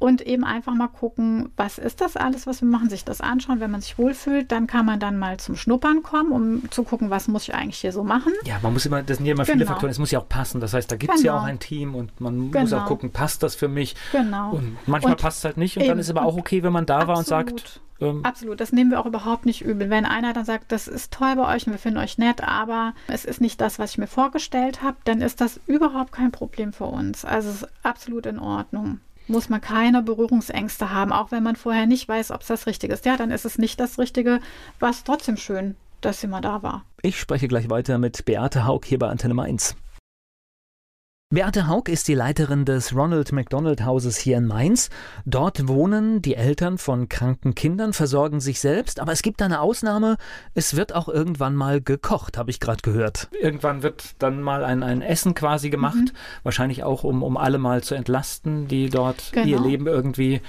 [0.00, 3.60] und eben einfach mal gucken, was ist das alles, was wir machen, sich das anschauen.
[3.60, 7.10] Wenn man sich wohlfühlt, dann kann man dann mal zum Schnuppern kommen, um zu gucken,
[7.10, 8.32] was muss ich eigentlich hier so machen.
[8.44, 9.52] Ja, man muss immer, das sind ja immer genau.
[9.58, 10.60] viele Faktoren, es muss ja auch passen.
[10.60, 11.34] Das heißt, da gibt es genau.
[11.34, 12.60] ja auch ein Team und man genau.
[12.60, 12.88] muss auch genau.
[12.88, 13.94] gucken, passt das für mich?
[14.10, 14.52] Genau.
[14.52, 15.90] Und manchmal passt es halt nicht und eben.
[15.90, 18.90] dann ist aber auch okay, wenn man da war und sagt, ähm, Absolut, das nehmen
[18.90, 19.90] wir auch überhaupt nicht übel.
[19.90, 22.94] Wenn einer dann sagt, das ist toll bei euch und wir finden euch nett, aber
[23.06, 26.72] es ist nicht das, was ich mir vorgestellt habe, dann ist das überhaupt kein Problem
[26.72, 27.26] für uns.
[27.26, 29.00] Also es ist absolut in Ordnung
[29.30, 32.92] muss man keine Berührungsängste haben, auch wenn man vorher nicht weiß, ob es das Richtige
[32.92, 33.06] ist.
[33.06, 34.40] Ja, dann ist es nicht das Richtige,
[34.78, 36.84] war es trotzdem schön, dass sie mal da war.
[37.02, 39.76] Ich spreche gleich weiter mit Beate Haug hier bei Antenne Mainz.
[41.32, 44.90] Beate Haug ist die Leiterin des Ronald McDonald Hauses hier in Mainz.
[45.24, 50.16] Dort wohnen die Eltern von kranken Kindern, versorgen sich selbst, aber es gibt eine Ausnahme.
[50.54, 53.28] Es wird auch irgendwann mal gekocht, habe ich gerade gehört.
[53.40, 56.10] Irgendwann wird dann mal ein, ein Essen quasi gemacht, mhm.
[56.42, 59.46] wahrscheinlich auch, um, um alle mal zu entlasten, die dort genau.
[59.46, 60.40] ihr Leben irgendwie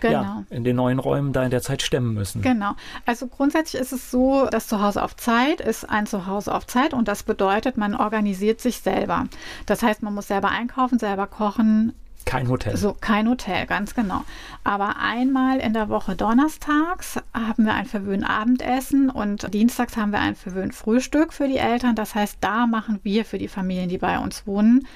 [0.00, 0.12] genau.
[0.12, 2.42] ja, in den neuen Räumen da in der Zeit stemmen müssen.
[2.42, 2.72] Genau.
[3.06, 7.06] Also grundsätzlich ist es so, das Zuhause auf Zeit ist ein Zuhause auf Zeit und
[7.06, 9.28] das bedeutet, man organisiert sich selber.
[9.66, 11.92] Das heißt, man muss muss selber einkaufen, selber kochen.
[12.24, 12.74] Kein Hotel.
[12.78, 14.24] So, kein Hotel, ganz genau.
[14.64, 20.20] Aber einmal in der Woche donnerstags haben wir ein verwöhnt Abendessen und dienstags haben wir
[20.20, 21.94] ein verwöhnt Frühstück für die Eltern.
[21.94, 24.86] Das heißt, da machen wir für die Familien, die bei uns wohnen,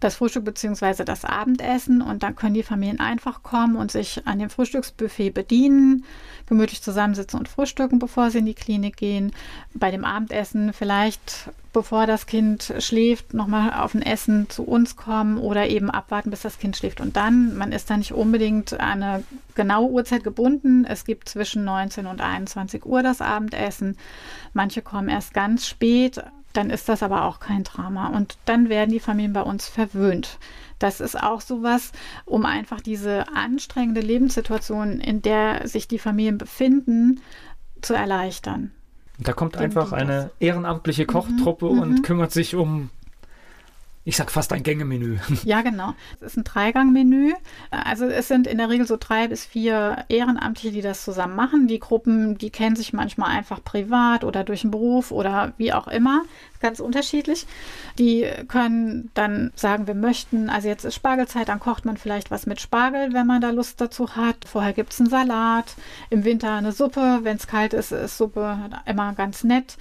[0.00, 1.04] das Frühstück bzw.
[1.04, 6.04] das Abendessen und dann können die Familien einfach kommen und sich an dem Frühstücksbuffet bedienen,
[6.46, 9.32] gemütlich zusammensitzen und frühstücken, bevor sie in die Klinik gehen.
[9.74, 15.38] Bei dem Abendessen vielleicht, bevor das Kind schläft, nochmal auf ein Essen zu uns kommen
[15.38, 17.00] oder eben abwarten, bis das Kind schläft.
[17.00, 19.24] Und dann, man ist da nicht unbedingt an eine
[19.54, 20.84] genaue Uhrzeit gebunden.
[20.84, 23.96] Es gibt zwischen 19 und 21 Uhr das Abendessen.
[24.52, 26.22] Manche kommen erst ganz spät,
[26.56, 28.08] dann ist das aber auch kein Drama.
[28.08, 30.38] Und dann werden die Familien bei uns verwöhnt.
[30.78, 31.92] Das ist auch sowas,
[32.24, 37.20] um einfach diese anstrengende Lebenssituation, in der sich die Familien befinden,
[37.80, 38.72] zu erleichtern.
[39.18, 42.02] Da kommt einfach eine ehrenamtliche Kochtruppe mhm, und mhm.
[42.02, 42.90] kümmert sich um
[44.06, 45.18] ich sag fast ein Gängemenü.
[45.44, 45.94] Ja, genau.
[46.20, 47.34] Es ist ein Dreigangmenü.
[47.70, 51.66] Also es sind in der Regel so drei bis vier Ehrenamtliche, die das zusammen machen.
[51.66, 55.88] Die Gruppen, die kennen sich manchmal einfach privat oder durch den Beruf oder wie auch
[55.88, 56.22] immer
[56.60, 57.46] ganz unterschiedlich.
[57.98, 62.46] Die können dann sagen, wir möchten, also jetzt ist Spargelzeit, dann kocht man vielleicht was
[62.46, 64.36] mit Spargel, wenn man da Lust dazu hat.
[64.46, 65.74] Vorher gibt es einen Salat,
[66.10, 69.76] im Winter eine Suppe, wenn es kalt ist, ist Suppe immer ganz nett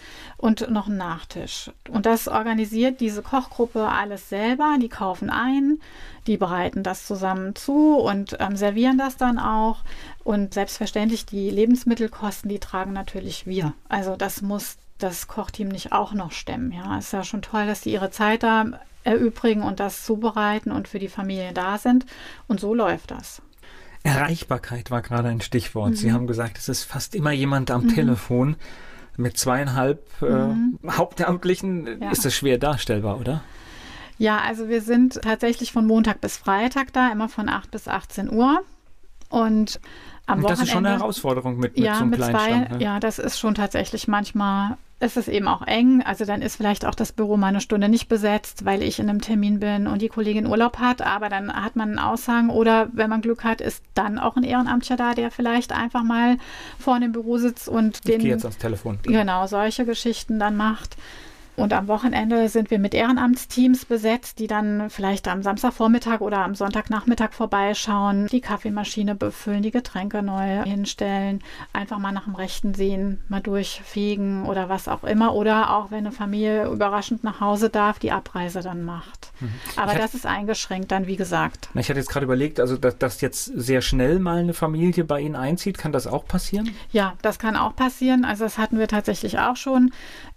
[0.45, 1.71] und noch ein Nachtisch.
[1.89, 4.77] Und das organisiert diese Kochgruppe alles selber.
[4.79, 5.79] Die kaufen ein,
[6.27, 9.79] die bereiten das zusammen zu und ähm, servieren das dann auch.
[10.23, 13.73] Und selbstverständlich die Lebensmittelkosten, die tragen natürlich wir.
[13.89, 16.71] Also das muss das Kochteam nicht auch noch stemmen.
[16.71, 18.65] Ja, es ist ja schon toll, dass sie ihre Zeit da
[19.03, 22.05] erübrigen und das zubereiten und für die Familie da sind.
[22.47, 23.41] Und so läuft das.
[24.03, 25.91] Erreichbarkeit war gerade ein Stichwort.
[25.91, 25.95] Mhm.
[25.95, 27.95] Sie haben gesagt, es ist fast immer jemand am mhm.
[27.95, 28.55] Telefon.
[29.17, 30.79] Mit zweieinhalb äh, mhm.
[30.89, 32.11] Hauptamtlichen ja.
[32.11, 33.43] ist das schwer darstellbar, oder?
[34.17, 38.31] Ja, also wir sind tatsächlich von Montag bis Freitag da, immer von 8 bis 18
[38.31, 38.61] Uhr.
[39.29, 39.79] Und
[40.25, 42.23] am und das ist schon eine Herausforderung mit, mit ja, so einem mit.
[42.23, 42.77] Zwei, ne?
[42.79, 46.01] Ja, das ist schon tatsächlich manchmal ist es eben auch eng.
[46.03, 49.09] Also dann ist vielleicht auch das Büro mal eine Stunde nicht besetzt, weil ich in
[49.09, 51.01] einem Termin bin und die Kollegin Urlaub hat.
[51.01, 54.43] Aber dann hat man einen Aushang oder wenn man Glück hat, ist dann auch ein
[54.43, 56.37] Ehrenamtlicher da, der vielleicht einfach mal
[56.79, 58.15] vor dem Büro sitzt und den.
[58.15, 58.99] Ich gehe jetzt ans Telefon.
[59.03, 60.95] Genau, solche Geschichten dann macht.
[61.55, 66.55] Und am Wochenende sind wir mit Ehrenamtsteams besetzt, die dann vielleicht am Samstagvormittag oder am
[66.55, 71.41] Sonntagnachmittag vorbeischauen, die Kaffeemaschine befüllen, die Getränke neu hinstellen,
[71.73, 75.33] einfach mal nach dem Rechten sehen, mal durchfegen oder was auch immer.
[75.33, 79.31] Oder auch wenn eine Familie überraschend nach Hause darf, die Abreise dann macht.
[79.39, 79.49] Mhm.
[79.77, 81.69] Aber hatte, das ist eingeschränkt dann, wie gesagt.
[81.73, 85.21] Ich hatte jetzt gerade überlegt, also dass, dass jetzt sehr schnell mal eine Familie bei
[85.21, 86.71] Ihnen einzieht, kann das auch passieren?
[86.91, 88.25] Ja, das kann auch passieren.
[88.25, 89.91] Also das hatten wir tatsächlich auch schon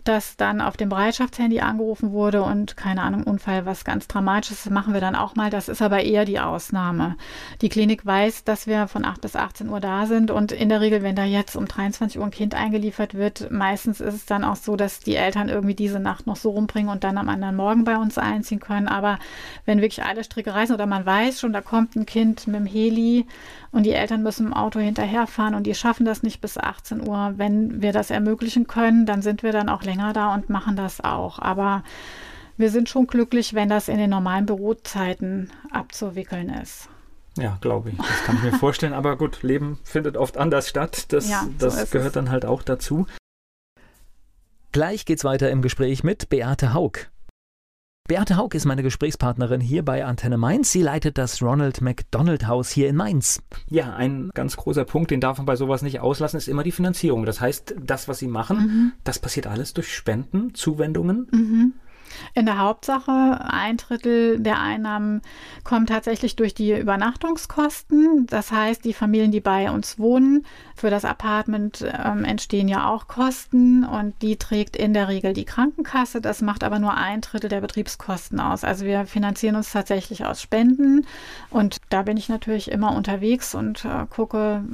[0.08, 4.94] dass dann auf dem Bereitschaftshandy angerufen wurde und keine Ahnung, Unfall, was ganz Dramatisches machen
[4.94, 5.50] wir dann auch mal.
[5.50, 7.16] Das ist aber eher die Ausnahme.
[7.60, 10.80] Die Klinik weiß, dass wir von 8 bis 18 Uhr da sind und in der
[10.80, 14.44] Regel, wenn da jetzt um 23 Uhr ein Kind eingeliefert wird, meistens ist es dann
[14.44, 17.56] auch so, dass die Eltern irgendwie diese Nacht noch so rumbringen und dann am anderen
[17.56, 18.88] Morgen bei uns einziehen können.
[18.88, 19.18] Aber
[19.66, 22.66] wenn wirklich alle Stricke reißen oder man weiß schon, da kommt ein Kind mit dem
[22.66, 23.26] Heli
[23.72, 27.34] und die Eltern müssen im Auto hinterherfahren und die schaffen das nicht bis 18 Uhr.
[27.36, 31.00] Wenn wir das ermöglichen können, dann sind wir dann auch länger da und machen das
[31.02, 31.38] auch.
[31.38, 31.82] Aber
[32.56, 36.88] wir sind schon glücklich, wenn das in den normalen Bürozeiten abzuwickeln ist.
[37.38, 37.96] Ja, glaube ich.
[37.96, 38.92] Das kann ich mir vorstellen.
[38.92, 41.12] Aber gut, Leben findet oft anders statt.
[41.12, 42.12] Das, ja, so das gehört es.
[42.14, 43.06] dann halt auch dazu.
[44.72, 47.10] Gleich geht's weiter im Gespräch mit Beate Haug.
[48.08, 50.72] Beate Haug ist meine Gesprächspartnerin hier bei Antenne Mainz.
[50.72, 53.42] Sie leitet das Ronald McDonald Haus hier in Mainz.
[53.68, 56.72] Ja, ein ganz großer Punkt, den darf man bei sowas nicht auslassen, ist immer die
[56.72, 57.26] Finanzierung.
[57.26, 58.92] Das heißt, das, was Sie machen, mhm.
[59.04, 61.28] das passiert alles durch Spenden, Zuwendungen.
[61.30, 61.74] Mhm.
[62.34, 65.22] In der Hauptsache ein Drittel der Einnahmen
[65.64, 68.26] kommen tatsächlich durch die Übernachtungskosten.
[68.26, 73.08] Das heißt, die Familien, die bei uns wohnen, für das Apartment ähm, entstehen ja auch
[73.08, 76.20] Kosten und die trägt in der Regel die Krankenkasse.
[76.20, 78.64] Das macht aber nur ein Drittel der Betriebskosten aus.
[78.64, 81.06] Also wir finanzieren uns tatsächlich aus Spenden
[81.50, 84.64] und da bin ich natürlich immer unterwegs und äh, gucke,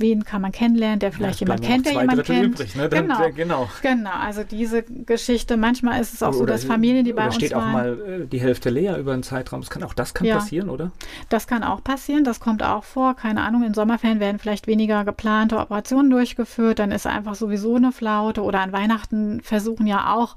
[0.00, 2.54] wen kann man kennenlernen, der vielleicht ja, jemand kennt, der jemand Drittel kennt.
[2.54, 2.88] Übrig, ne?
[2.88, 3.30] Dann, genau.
[3.34, 3.68] genau.
[3.82, 7.36] Genau, also diese Geschichte, manchmal ist es auch oder, so, dass Familien, die bei uns
[7.36, 9.60] steht waren, auch mal äh, die Hälfte leer über einen Zeitraum.
[9.60, 10.90] Das kann, auch das kann ja, passieren, oder?
[11.28, 13.14] Das kann auch passieren, das kommt auch vor.
[13.14, 17.92] Keine Ahnung, in Sommerferien werden vielleicht weniger geplante Operationen durchgeführt, dann ist einfach sowieso eine
[17.92, 20.36] Flaute oder an Weihnachten versuchen ja auch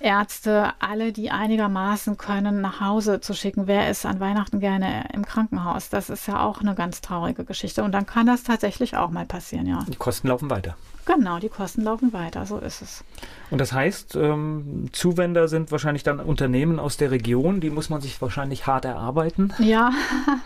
[0.00, 3.66] Ärzte, alle, die einigermaßen können, nach Hause zu schicken.
[3.66, 5.90] Wer ist an Weihnachten gerne im Krankenhaus?
[5.90, 7.84] Das ist ja auch eine ganz traurige Geschichte.
[7.84, 9.86] Und dann kann das tatsächlich auch mal passieren, ja.
[9.88, 10.76] Die Kosten laufen weiter.
[11.06, 13.04] Genau, die Kosten laufen weiter, so ist es.
[13.50, 18.00] Und das heißt, ähm, Zuwender sind wahrscheinlich dann Unternehmen aus der Region, die muss man
[18.00, 19.52] sich wahrscheinlich hart erarbeiten.
[19.58, 19.90] Ja,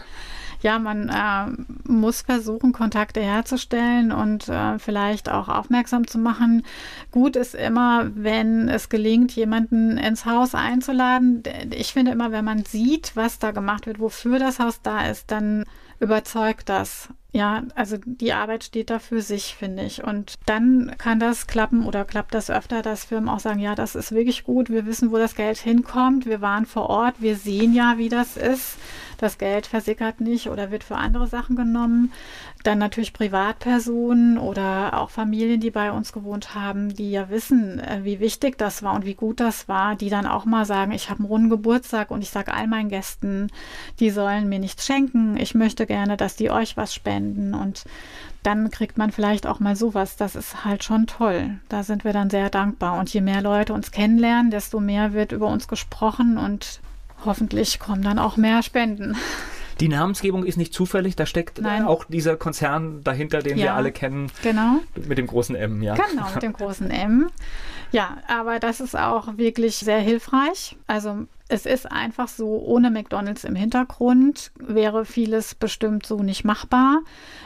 [0.63, 6.65] ja, man äh, muss versuchen, Kontakte herzustellen und äh, vielleicht auch aufmerksam zu machen.
[7.11, 11.43] Gut ist immer, wenn es gelingt, jemanden ins Haus einzuladen.
[11.73, 15.31] Ich finde immer, wenn man sieht, was da gemacht wird, wofür das Haus da ist,
[15.31, 15.65] dann
[16.01, 17.11] überzeugt das.
[17.35, 20.05] Ja, also die Arbeit steht da für sich, finde ich.
[20.05, 23.97] Und dann kann das klappen oder klappt das öfter, dass Firmen auch sagen, ja, das
[23.97, 27.75] ist wirklich gut, wir wissen, wo das Geld hinkommt, wir waren vor Ort, wir sehen
[27.75, 28.77] ja, wie das ist.
[29.19, 32.13] Das Geld versickert nicht oder wird für andere Sachen genommen.
[32.65, 38.01] Dann natürlich Privatpersonen oder auch Familien, die bei uns gewohnt haben, die ja wissen, äh,
[38.03, 41.11] wie wichtig das war und wie gut das war, die dann auch mal sagen, ich
[41.11, 43.49] habe einen runden Geburtstag und ich sage all meinen Gästen,
[44.01, 45.37] die sollen mir nichts schenken.
[45.37, 47.85] Ich möchte gerne, dass die euch was spenden und
[48.45, 50.17] dann kriegt man vielleicht auch mal sowas.
[50.17, 51.59] Das ist halt schon toll.
[51.69, 52.99] Da sind wir dann sehr dankbar.
[52.99, 56.81] Und je mehr Leute uns kennenlernen, desto mehr wird über uns gesprochen und
[57.25, 59.17] hoffentlich kommen dann auch mehr Spenden.
[59.81, 61.85] Die Namensgebung ist nicht zufällig, da steckt Nein.
[61.85, 64.31] auch dieser Konzern dahinter, den ja, wir alle kennen.
[64.43, 64.81] Genau.
[64.95, 65.95] Mit dem großen M, ja.
[65.95, 67.31] Genau, mit dem großen M.
[67.93, 70.77] Ja, aber das ist auch wirklich sehr hilfreich.
[70.87, 77.03] Also es ist einfach so, ohne McDonald's im Hintergrund wäre vieles bestimmt so nicht machbar.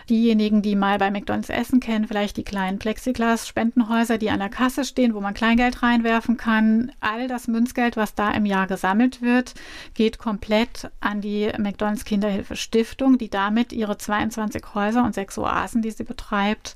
[0.09, 4.85] Diejenigen, die mal bei McDonald's essen kennen, vielleicht die kleinen Plexiglas-Spendenhäuser, die an der Kasse
[4.85, 6.91] stehen, wo man Kleingeld reinwerfen kann.
[7.01, 9.55] All das Münzgeld, was da im Jahr gesammelt wird,
[9.93, 15.83] geht komplett an die McDonald's Kinderhilfe Stiftung, die damit ihre 22 Häuser und sechs Oasen,
[15.83, 16.75] die sie betreibt,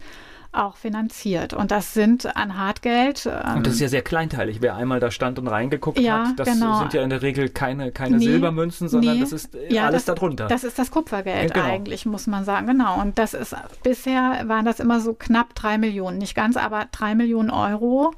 [0.52, 1.54] auch finanziert.
[1.54, 3.26] Und das sind an Hartgeld.
[3.26, 4.60] Ähm, und das ist ja sehr kleinteilig.
[4.60, 6.78] Wer einmal da stand und reingeguckt ja, hat, das genau.
[6.80, 10.04] sind ja in der Regel keine, keine nee, Silbermünzen, sondern nee, das ist ja, alles
[10.04, 10.48] das, darunter.
[10.48, 11.66] Das ist das Kupfergeld genau.
[11.66, 12.66] eigentlich, muss man sagen.
[12.66, 13.00] Genau.
[13.00, 16.18] Und das ist bisher waren das immer so knapp drei Millionen.
[16.18, 18.12] Nicht ganz, aber drei Millionen Euro.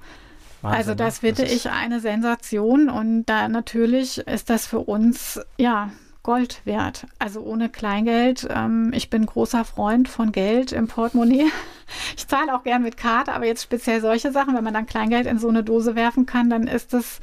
[0.60, 5.40] Wahnsinn, also das finde das ich eine Sensation und da natürlich ist das für uns
[5.58, 5.90] ja
[6.24, 7.06] Gold wert.
[7.20, 8.48] Also ohne Kleingeld.
[8.50, 11.46] Ähm, ich bin großer Freund von Geld im Portemonnaie.
[12.16, 15.26] Ich zahle auch gern mit Karte, aber jetzt speziell solche Sachen, wenn man dann Kleingeld
[15.26, 17.20] in so eine Dose werfen kann, dann ist das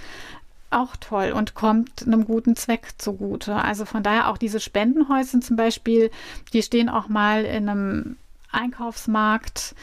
[0.70, 3.56] auch toll und kommt einem guten Zweck zugute.
[3.56, 6.12] Also von daher auch diese Spendenhäuser zum Beispiel,
[6.54, 8.18] die stehen auch mal in einem
[8.52, 9.74] Einkaufsmarkt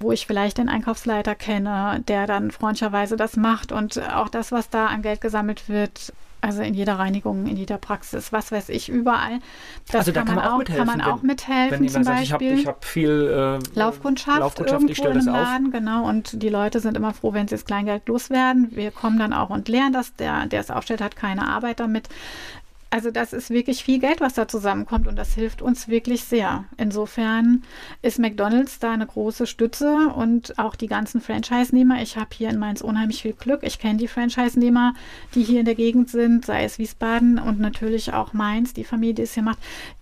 [0.00, 4.70] wo ich vielleicht den Einkaufsleiter kenne, der dann freundlicherweise das macht und auch das, was
[4.70, 8.88] da an Geld gesammelt wird, also in jeder Reinigung, in jeder Praxis, was weiß ich,
[8.88, 9.40] überall.
[9.86, 11.80] Das also da kann, man, auch, mithelfen, kann man auch mithelfen.
[11.80, 12.52] Wenn zum sagt, Beispiel.
[12.52, 15.72] ich habe hab viel äh, Laufkundschaft, Laufkundschaft irgendwo ich im Laden, auf.
[15.72, 16.08] genau.
[16.08, 18.68] Und die Leute sind immer froh, wenn sie das Kleingeld loswerden.
[18.70, 20.14] Wir kommen dann auch und lernen das.
[20.14, 22.08] Der, der es aufstellt, hat keine Arbeit damit.
[22.90, 26.64] Also das ist wirklich viel Geld, was da zusammenkommt und das hilft uns wirklich sehr.
[26.78, 27.62] Insofern
[28.00, 32.00] ist McDonald's da eine große Stütze und auch die ganzen Franchise-Nehmer.
[32.00, 33.60] Ich habe hier in Mainz unheimlich viel Glück.
[33.62, 34.94] Ich kenne die Franchise-Nehmer,
[35.34, 39.14] die hier in der Gegend sind, sei es Wiesbaden und natürlich auch Mainz, die Familie,
[39.14, 39.58] die es hier macht.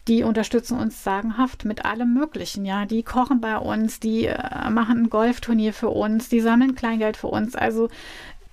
[0.07, 2.65] Die unterstützen uns sagenhaft mit allem Möglichen.
[2.65, 7.17] Ja, die kochen bei uns, die äh, machen ein Golfturnier für uns, die sammeln Kleingeld
[7.17, 7.57] für uns.
[7.57, 7.89] Also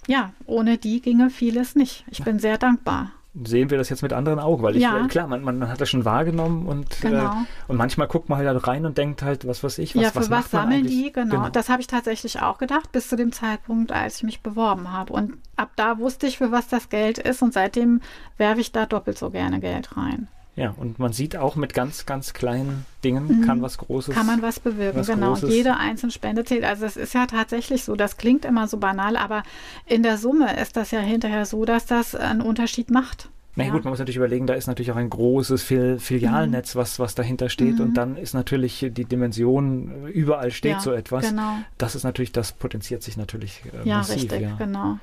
[0.07, 2.03] ja, ohne die ginge vieles nicht.
[2.09, 3.11] Ich bin sehr dankbar
[3.43, 5.07] sehen wir das jetzt mit anderen Augen, weil ich, ja.
[5.07, 7.31] klar, man, man hat das schon wahrgenommen und, äh, genau.
[7.31, 10.11] äh, und manchmal guckt man halt rein und denkt halt, was weiß ich, was Ja,
[10.11, 11.38] für was, was sammeln die, genau.
[11.38, 11.49] genau.
[11.49, 15.13] Das habe ich tatsächlich auch gedacht, bis zu dem Zeitpunkt, als ich mich beworben habe.
[15.13, 18.01] Und ab da wusste ich, für was das Geld ist und seitdem
[18.38, 20.27] werfe ich da doppelt so gerne Geld rein.
[20.56, 23.45] Ja, und man sieht auch mit ganz, ganz kleinen Dingen mhm.
[23.45, 24.14] kann was Großes.
[24.14, 25.30] Kann man was bewirken, was genau.
[25.30, 25.49] Großes.
[25.49, 26.64] Jede einzelne Spende zählt.
[26.64, 29.43] Also es ist ja tatsächlich so, das klingt immer so banal, aber
[29.88, 33.30] in der Summe ist das ja hinterher so, dass das einen Unterschied macht.
[33.56, 33.72] Na ja.
[33.72, 36.80] gut, man muss natürlich überlegen, da ist natürlich auch ein großes Fil Filialnetz, mhm.
[36.80, 37.76] was, was dahinter steht.
[37.76, 37.82] Mhm.
[37.82, 41.30] Und dann ist natürlich die Dimension, überall steht ja, so etwas.
[41.30, 41.58] Genau.
[41.78, 44.24] Das ist natürlich, das potenziert sich natürlich äh, ja, massiv.
[44.24, 44.97] Richtig, ja, genau.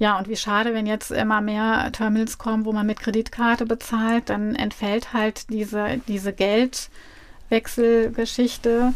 [0.00, 4.30] Ja, und wie schade, wenn jetzt immer mehr Terminals kommen, wo man mit Kreditkarte bezahlt,
[4.30, 8.94] dann entfällt halt diese, diese Geldwechselgeschichte.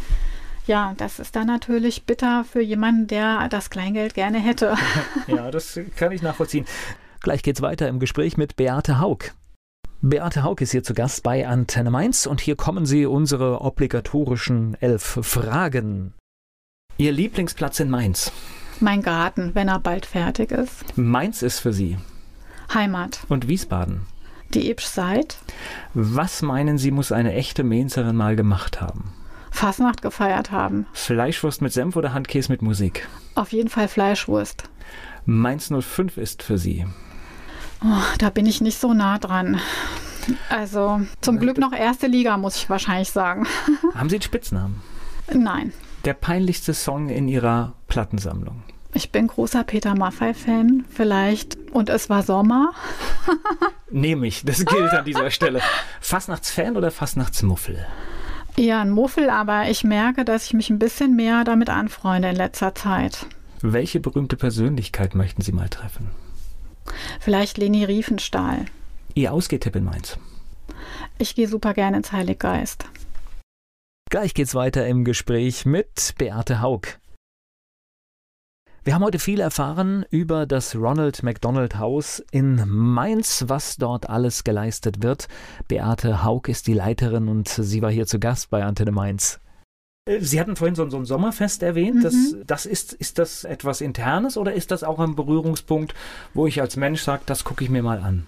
[0.66, 4.76] Ja, das ist dann natürlich bitter für jemanden, der das Kleingeld gerne hätte.
[5.26, 6.64] ja, das kann ich nachvollziehen.
[7.20, 9.34] Gleich geht's weiter im Gespräch mit Beate Haug.
[10.00, 14.74] Beate Haug ist hier zu Gast bei Antenne Mainz und hier kommen sie unsere obligatorischen
[14.80, 16.14] elf Fragen.
[16.96, 18.32] Ihr Lieblingsplatz in Mainz?
[18.80, 20.96] Mein Garten, wenn er bald fertig ist.
[20.96, 21.96] Mainz ist für Sie.
[22.72, 23.20] Heimat.
[23.28, 24.06] Und Wiesbaden.
[24.52, 25.36] Die Ipschzeit.
[25.94, 29.12] Was meinen Sie, muss eine echte Mainzerin mal gemacht haben?
[29.50, 30.86] Fasnacht gefeiert haben.
[30.92, 33.08] Fleischwurst mit Senf oder Handkäse mit Musik?
[33.36, 34.64] Auf jeden Fall Fleischwurst.
[35.26, 36.84] Mainz 05 ist für Sie.
[37.82, 39.60] Oh, da bin ich nicht so nah dran.
[40.48, 43.46] Also zum Glück noch erste Liga, muss ich wahrscheinlich sagen.
[43.94, 44.82] Haben Sie einen Spitznamen?
[45.32, 45.72] Nein.
[46.04, 48.63] Der peinlichste Song in Ihrer Plattensammlung?
[48.96, 51.58] Ich bin großer Peter Maffay-Fan, vielleicht.
[51.72, 52.72] Und es war Sommer.
[53.90, 55.60] Nehme ich, das gilt an dieser Stelle.
[56.00, 57.84] Fastnachtsfan oder Fastnachtsmuffel?
[58.56, 62.36] Ja, ein Muffel, aber ich merke, dass ich mich ein bisschen mehr damit anfreunde in
[62.36, 63.26] letzter Zeit.
[63.62, 66.10] Welche berühmte Persönlichkeit möchten Sie mal treffen?
[67.18, 68.66] Vielleicht Leni Riefenstahl.
[69.14, 70.18] Ihr Ausgehtipp in Mainz?
[71.18, 72.84] Ich gehe super gerne ins Heiliggeist.
[74.08, 76.82] Gleich geht's weiter im Gespräch mit Beate Haug.
[78.84, 84.44] Wir haben heute viel erfahren über das Ronald McDonald Haus in Mainz, was dort alles
[84.44, 85.26] geleistet wird.
[85.68, 89.40] Beate Haug ist die Leiterin und sie war hier zu Gast bei Antenne Mainz.
[90.04, 91.96] Äh, sie hatten vorhin so, so ein Sommerfest erwähnt.
[91.96, 92.02] Mhm.
[92.02, 95.94] Das, das ist, ist das etwas Internes oder ist das auch ein Berührungspunkt,
[96.34, 98.26] wo ich als Mensch sage, das gucke ich mir mal an?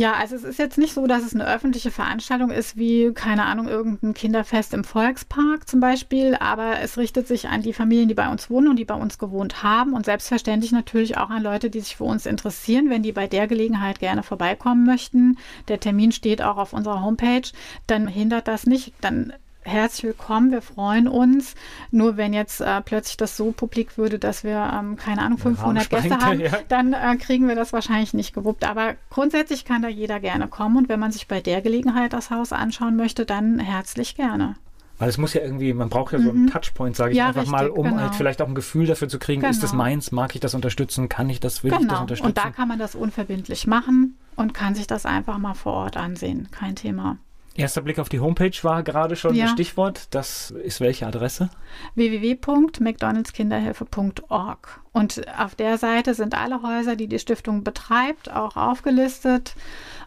[0.00, 3.44] Ja, also es ist jetzt nicht so, dass es eine öffentliche Veranstaltung ist, wie, keine
[3.44, 8.14] Ahnung, irgendein Kinderfest im Volkspark zum Beispiel, aber es richtet sich an die Familien, die
[8.14, 11.68] bei uns wohnen und die bei uns gewohnt haben und selbstverständlich natürlich auch an Leute,
[11.68, 15.36] die sich für uns interessieren, wenn die bei der Gelegenheit gerne vorbeikommen möchten.
[15.68, 17.50] Der Termin steht auch auf unserer Homepage,
[17.86, 21.54] dann hindert das nicht, dann herzlich willkommen, wir freuen uns.
[21.90, 25.90] Nur wenn jetzt äh, plötzlich das so publik würde, dass wir, ähm, keine Ahnung, 500
[25.90, 26.50] Gäste haben, ja.
[26.68, 28.64] dann äh, kriegen wir das wahrscheinlich nicht gewuppt.
[28.64, 32.30] Aber grundsätzlich kann da jeder gerne kommen und wenn man sich bei der Gelegenheit das
[32.30, 34.56] Haus anschauen möchte, dann herzlich gerne.
[34.98, 36.50] Weil es muss ja irgendwie, man braucht ja so einen mhm.
[36.50, 38.02] Touchpoint, sage ich ja, einfach richtig, mal, um genau.
[38.02, 39.50] halt vielleicht auch ein Gefühl dafür zu kriegen, genau.
[39.50, 39.84] ist das genau.
[39.84, 41.80] meins, mag ich das unterstützen, kann ich das, will genau.
[41.80, 42.02] ich das genau.
[42.02, 42.28] unterstützen.
[42.28, 45.96] Und da kann man das unverbindlich machen und kann sich das einfach mal vor Ort
[45.96, 47.16] ansehen, kein Thema.
[47.56, 49.48] Erster Blick auf die Homepage war gerade schon ja.
[49.48, 50.14] Stichwort.
[50.14, 51.50] Das ist welche Adresse?
[51.96, 54.80] www.mcdonaldskinderhilfe.org.
[54.92, 59.56] Und auf der Seite sind alle Häuser, die die Stiftung betreibt, auch aufgelistet.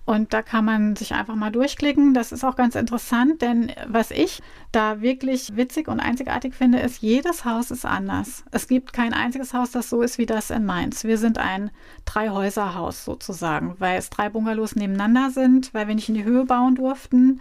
[0.06, 2.14] Und da kann man sich einfach mal durchklicken.
[2.14, 4.42] Das ist auch ganz interessant, denn was ich
[4.74, 8.44] da wirklich witzig und einzigartig finde, ist, jedes Haus ist anders.
[8.52, 11.06] Es gibt kein einziges Haus, das so ist wie das in Mainz.
[11.06, 11.72] Wir sind ein
[12.04, 16.76] Drei-Häuser-Haus sozusagen, weil es drei Bungalows nebeneinander sind, weil wir nicht in die Höhe bauen
[16.76, 17.40] durften.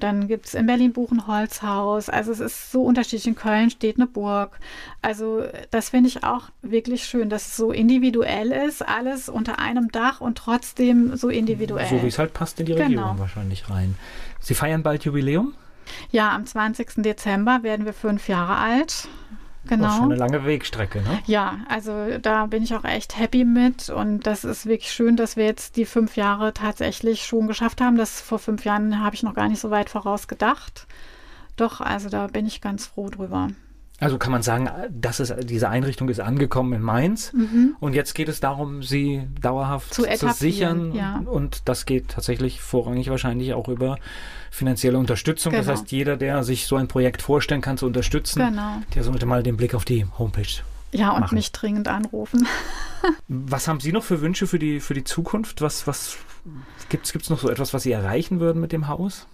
[0.00, 2.08] Dann gibt es in Berlin Buchenholzhaus.
[2.08, 3.26] Also es ist so unterschiedlich.
[3.26, 4.58] In Köln steht eine Burg.
[5.02, 9.90] Also das finde ich auch wirklich schön, dass es so individuell ist, alles unter einem
[9.92, 11.88] Dach und trotzdem so individuell.
[11.88, 13.18] So wie es halt passt in die Region genau.
[13.18, 13.94] wahrscheinlich rein.
[14.40, 15.54] Sie feiern bald Jubiläum?
[16.10, 17.02] Ja, am 20.
[17.02, 19.08] Dezember werden wir fünf Jahre alt.
[19.70, 19.84] Genau.
[19.84, 21.20] Das ist schon eine lange Wegstrecke, ne?
[21.24, 25.36] Ja, also da bin ich auch echt happy mit und das ist wirklich schön, dass
[25.36, 27.96] wir jetzt die fünf Jahre tatsächlich schon geschafft haben.
[27.96, 30.86] Das vor fünf Jahren habe ich noch gar nicht so weit voraus gedacht.
[31.56, 33.48] Doch, also da bin ich ganz froh drüber.
[34.00, 37.76] Also kann man sagen, dass es, diese Einrichtung ist angekommen in Mainz mhm.
[37.80, 41.22] und jetzt geht es darum, sie dauerhaft zu, zu sichern ja.
[41.26, 43.98] und das geht tatsächlich vorrangig wahrscheinlich auch über
[44.50, 45.52] finanzielle Unterstützung.
[45.52, 45.64] Genau.
[45.64, 48.78] Das heißt, jeder, der sich so ein Projekt vorstellen kann zu unterstützen, genau.
[48.94, 51.34] der sollte mal den Blick auf die Homepage ja, und machen.
[51.34, 52.46] mich dringend anrufen.
[53.28, 55.60] was haben Sie noch für Wünsche für die, für die Zukunft?
[55.60, 56.16] Was, was
[56.88, 59.26] gibt es noch so etwas, was Sie erreichen würden mit dem Haus?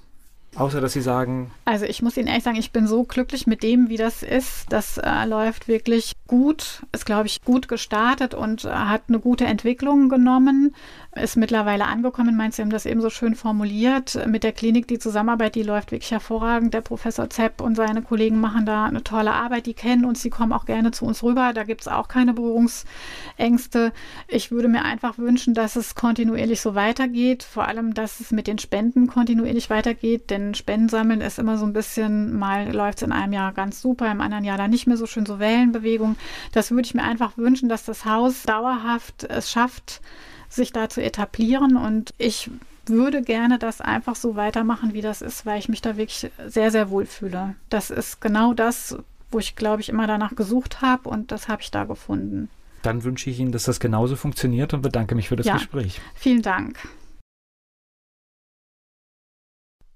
[0.57, 1.51] Außer dass Sie sagen.
[1.67, 4.67] Also ich muss Ihnen ehrlich sagen, ich bin so glücklich mit dem, wie das ist.
[4.71, 9.45] Das äh, läuft wirklich gut, ist, glaube ich, gut gestartet und äh, hat eine gute
[9.45, 10.75] Entwicklung genommen
[11.17, 12.37] ist mittlerweile angekommen.
[12.37, 14.27] Meinst Sie haben das eben so schön formuliert.
[14.27, 16.75] Mit der Klinik, die Zusammenarbeit, die läuft wirklich hervorragend.
[16.75, 19.67] Der Professor Zepp und seine Kollegen machen da eine tolle Arbeit.
[19.67, 21.53] Die kennen uns, die kommen auch gerne zu uns rüber.
[21.55, 23.93] Da gibt es auch keine Berührungsängste.
[24.29, 27.43] Ich würde mir einfach wünschen, dass es kontinuierlich so weitergeht.
[27.43, 30.31] Vor allem, dass es mit den Spenden kontinuierlich weitergeht.
[30.31, 33.81] Denn Spenden sammeln ist immer so ein bisschen, mal läuft es in einem Jahr ganz
[33.81, 36.17] super, im anderen Jahr dann nicht mehr so schön, so Wellenbewegung.
[36.53, 40.01] Das würde ich mir einfach wünschen, dass das Haus dauerhaft es schafft,
[40.49, 41.77] sich da zu etablieren.
[41.77, 42.51] Und ich
[42.87, 46.71] würde gerne das einfach so weitermachen, wie das ist, weil ich mich da wirklich sehr,
[46.71, 47.55] sehr wohl fühle.
[47.69, 48.97] Das ist genau das,
[49.31, 52.49] wo ich, glaube ich, immer danach gesucht habe und das habe ich da gefunden.
[52.83, 56.01] Dann wünsche ich Ihnen, dass das genauso funktioniert und bedanke mich für das ja, Gespräch.
[56.15, 56.79] Vielen Dank.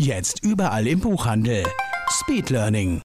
[0.00, 1.64] Jetzt überall im Buchhandel.
[2.08, 2.96] Speedlearning.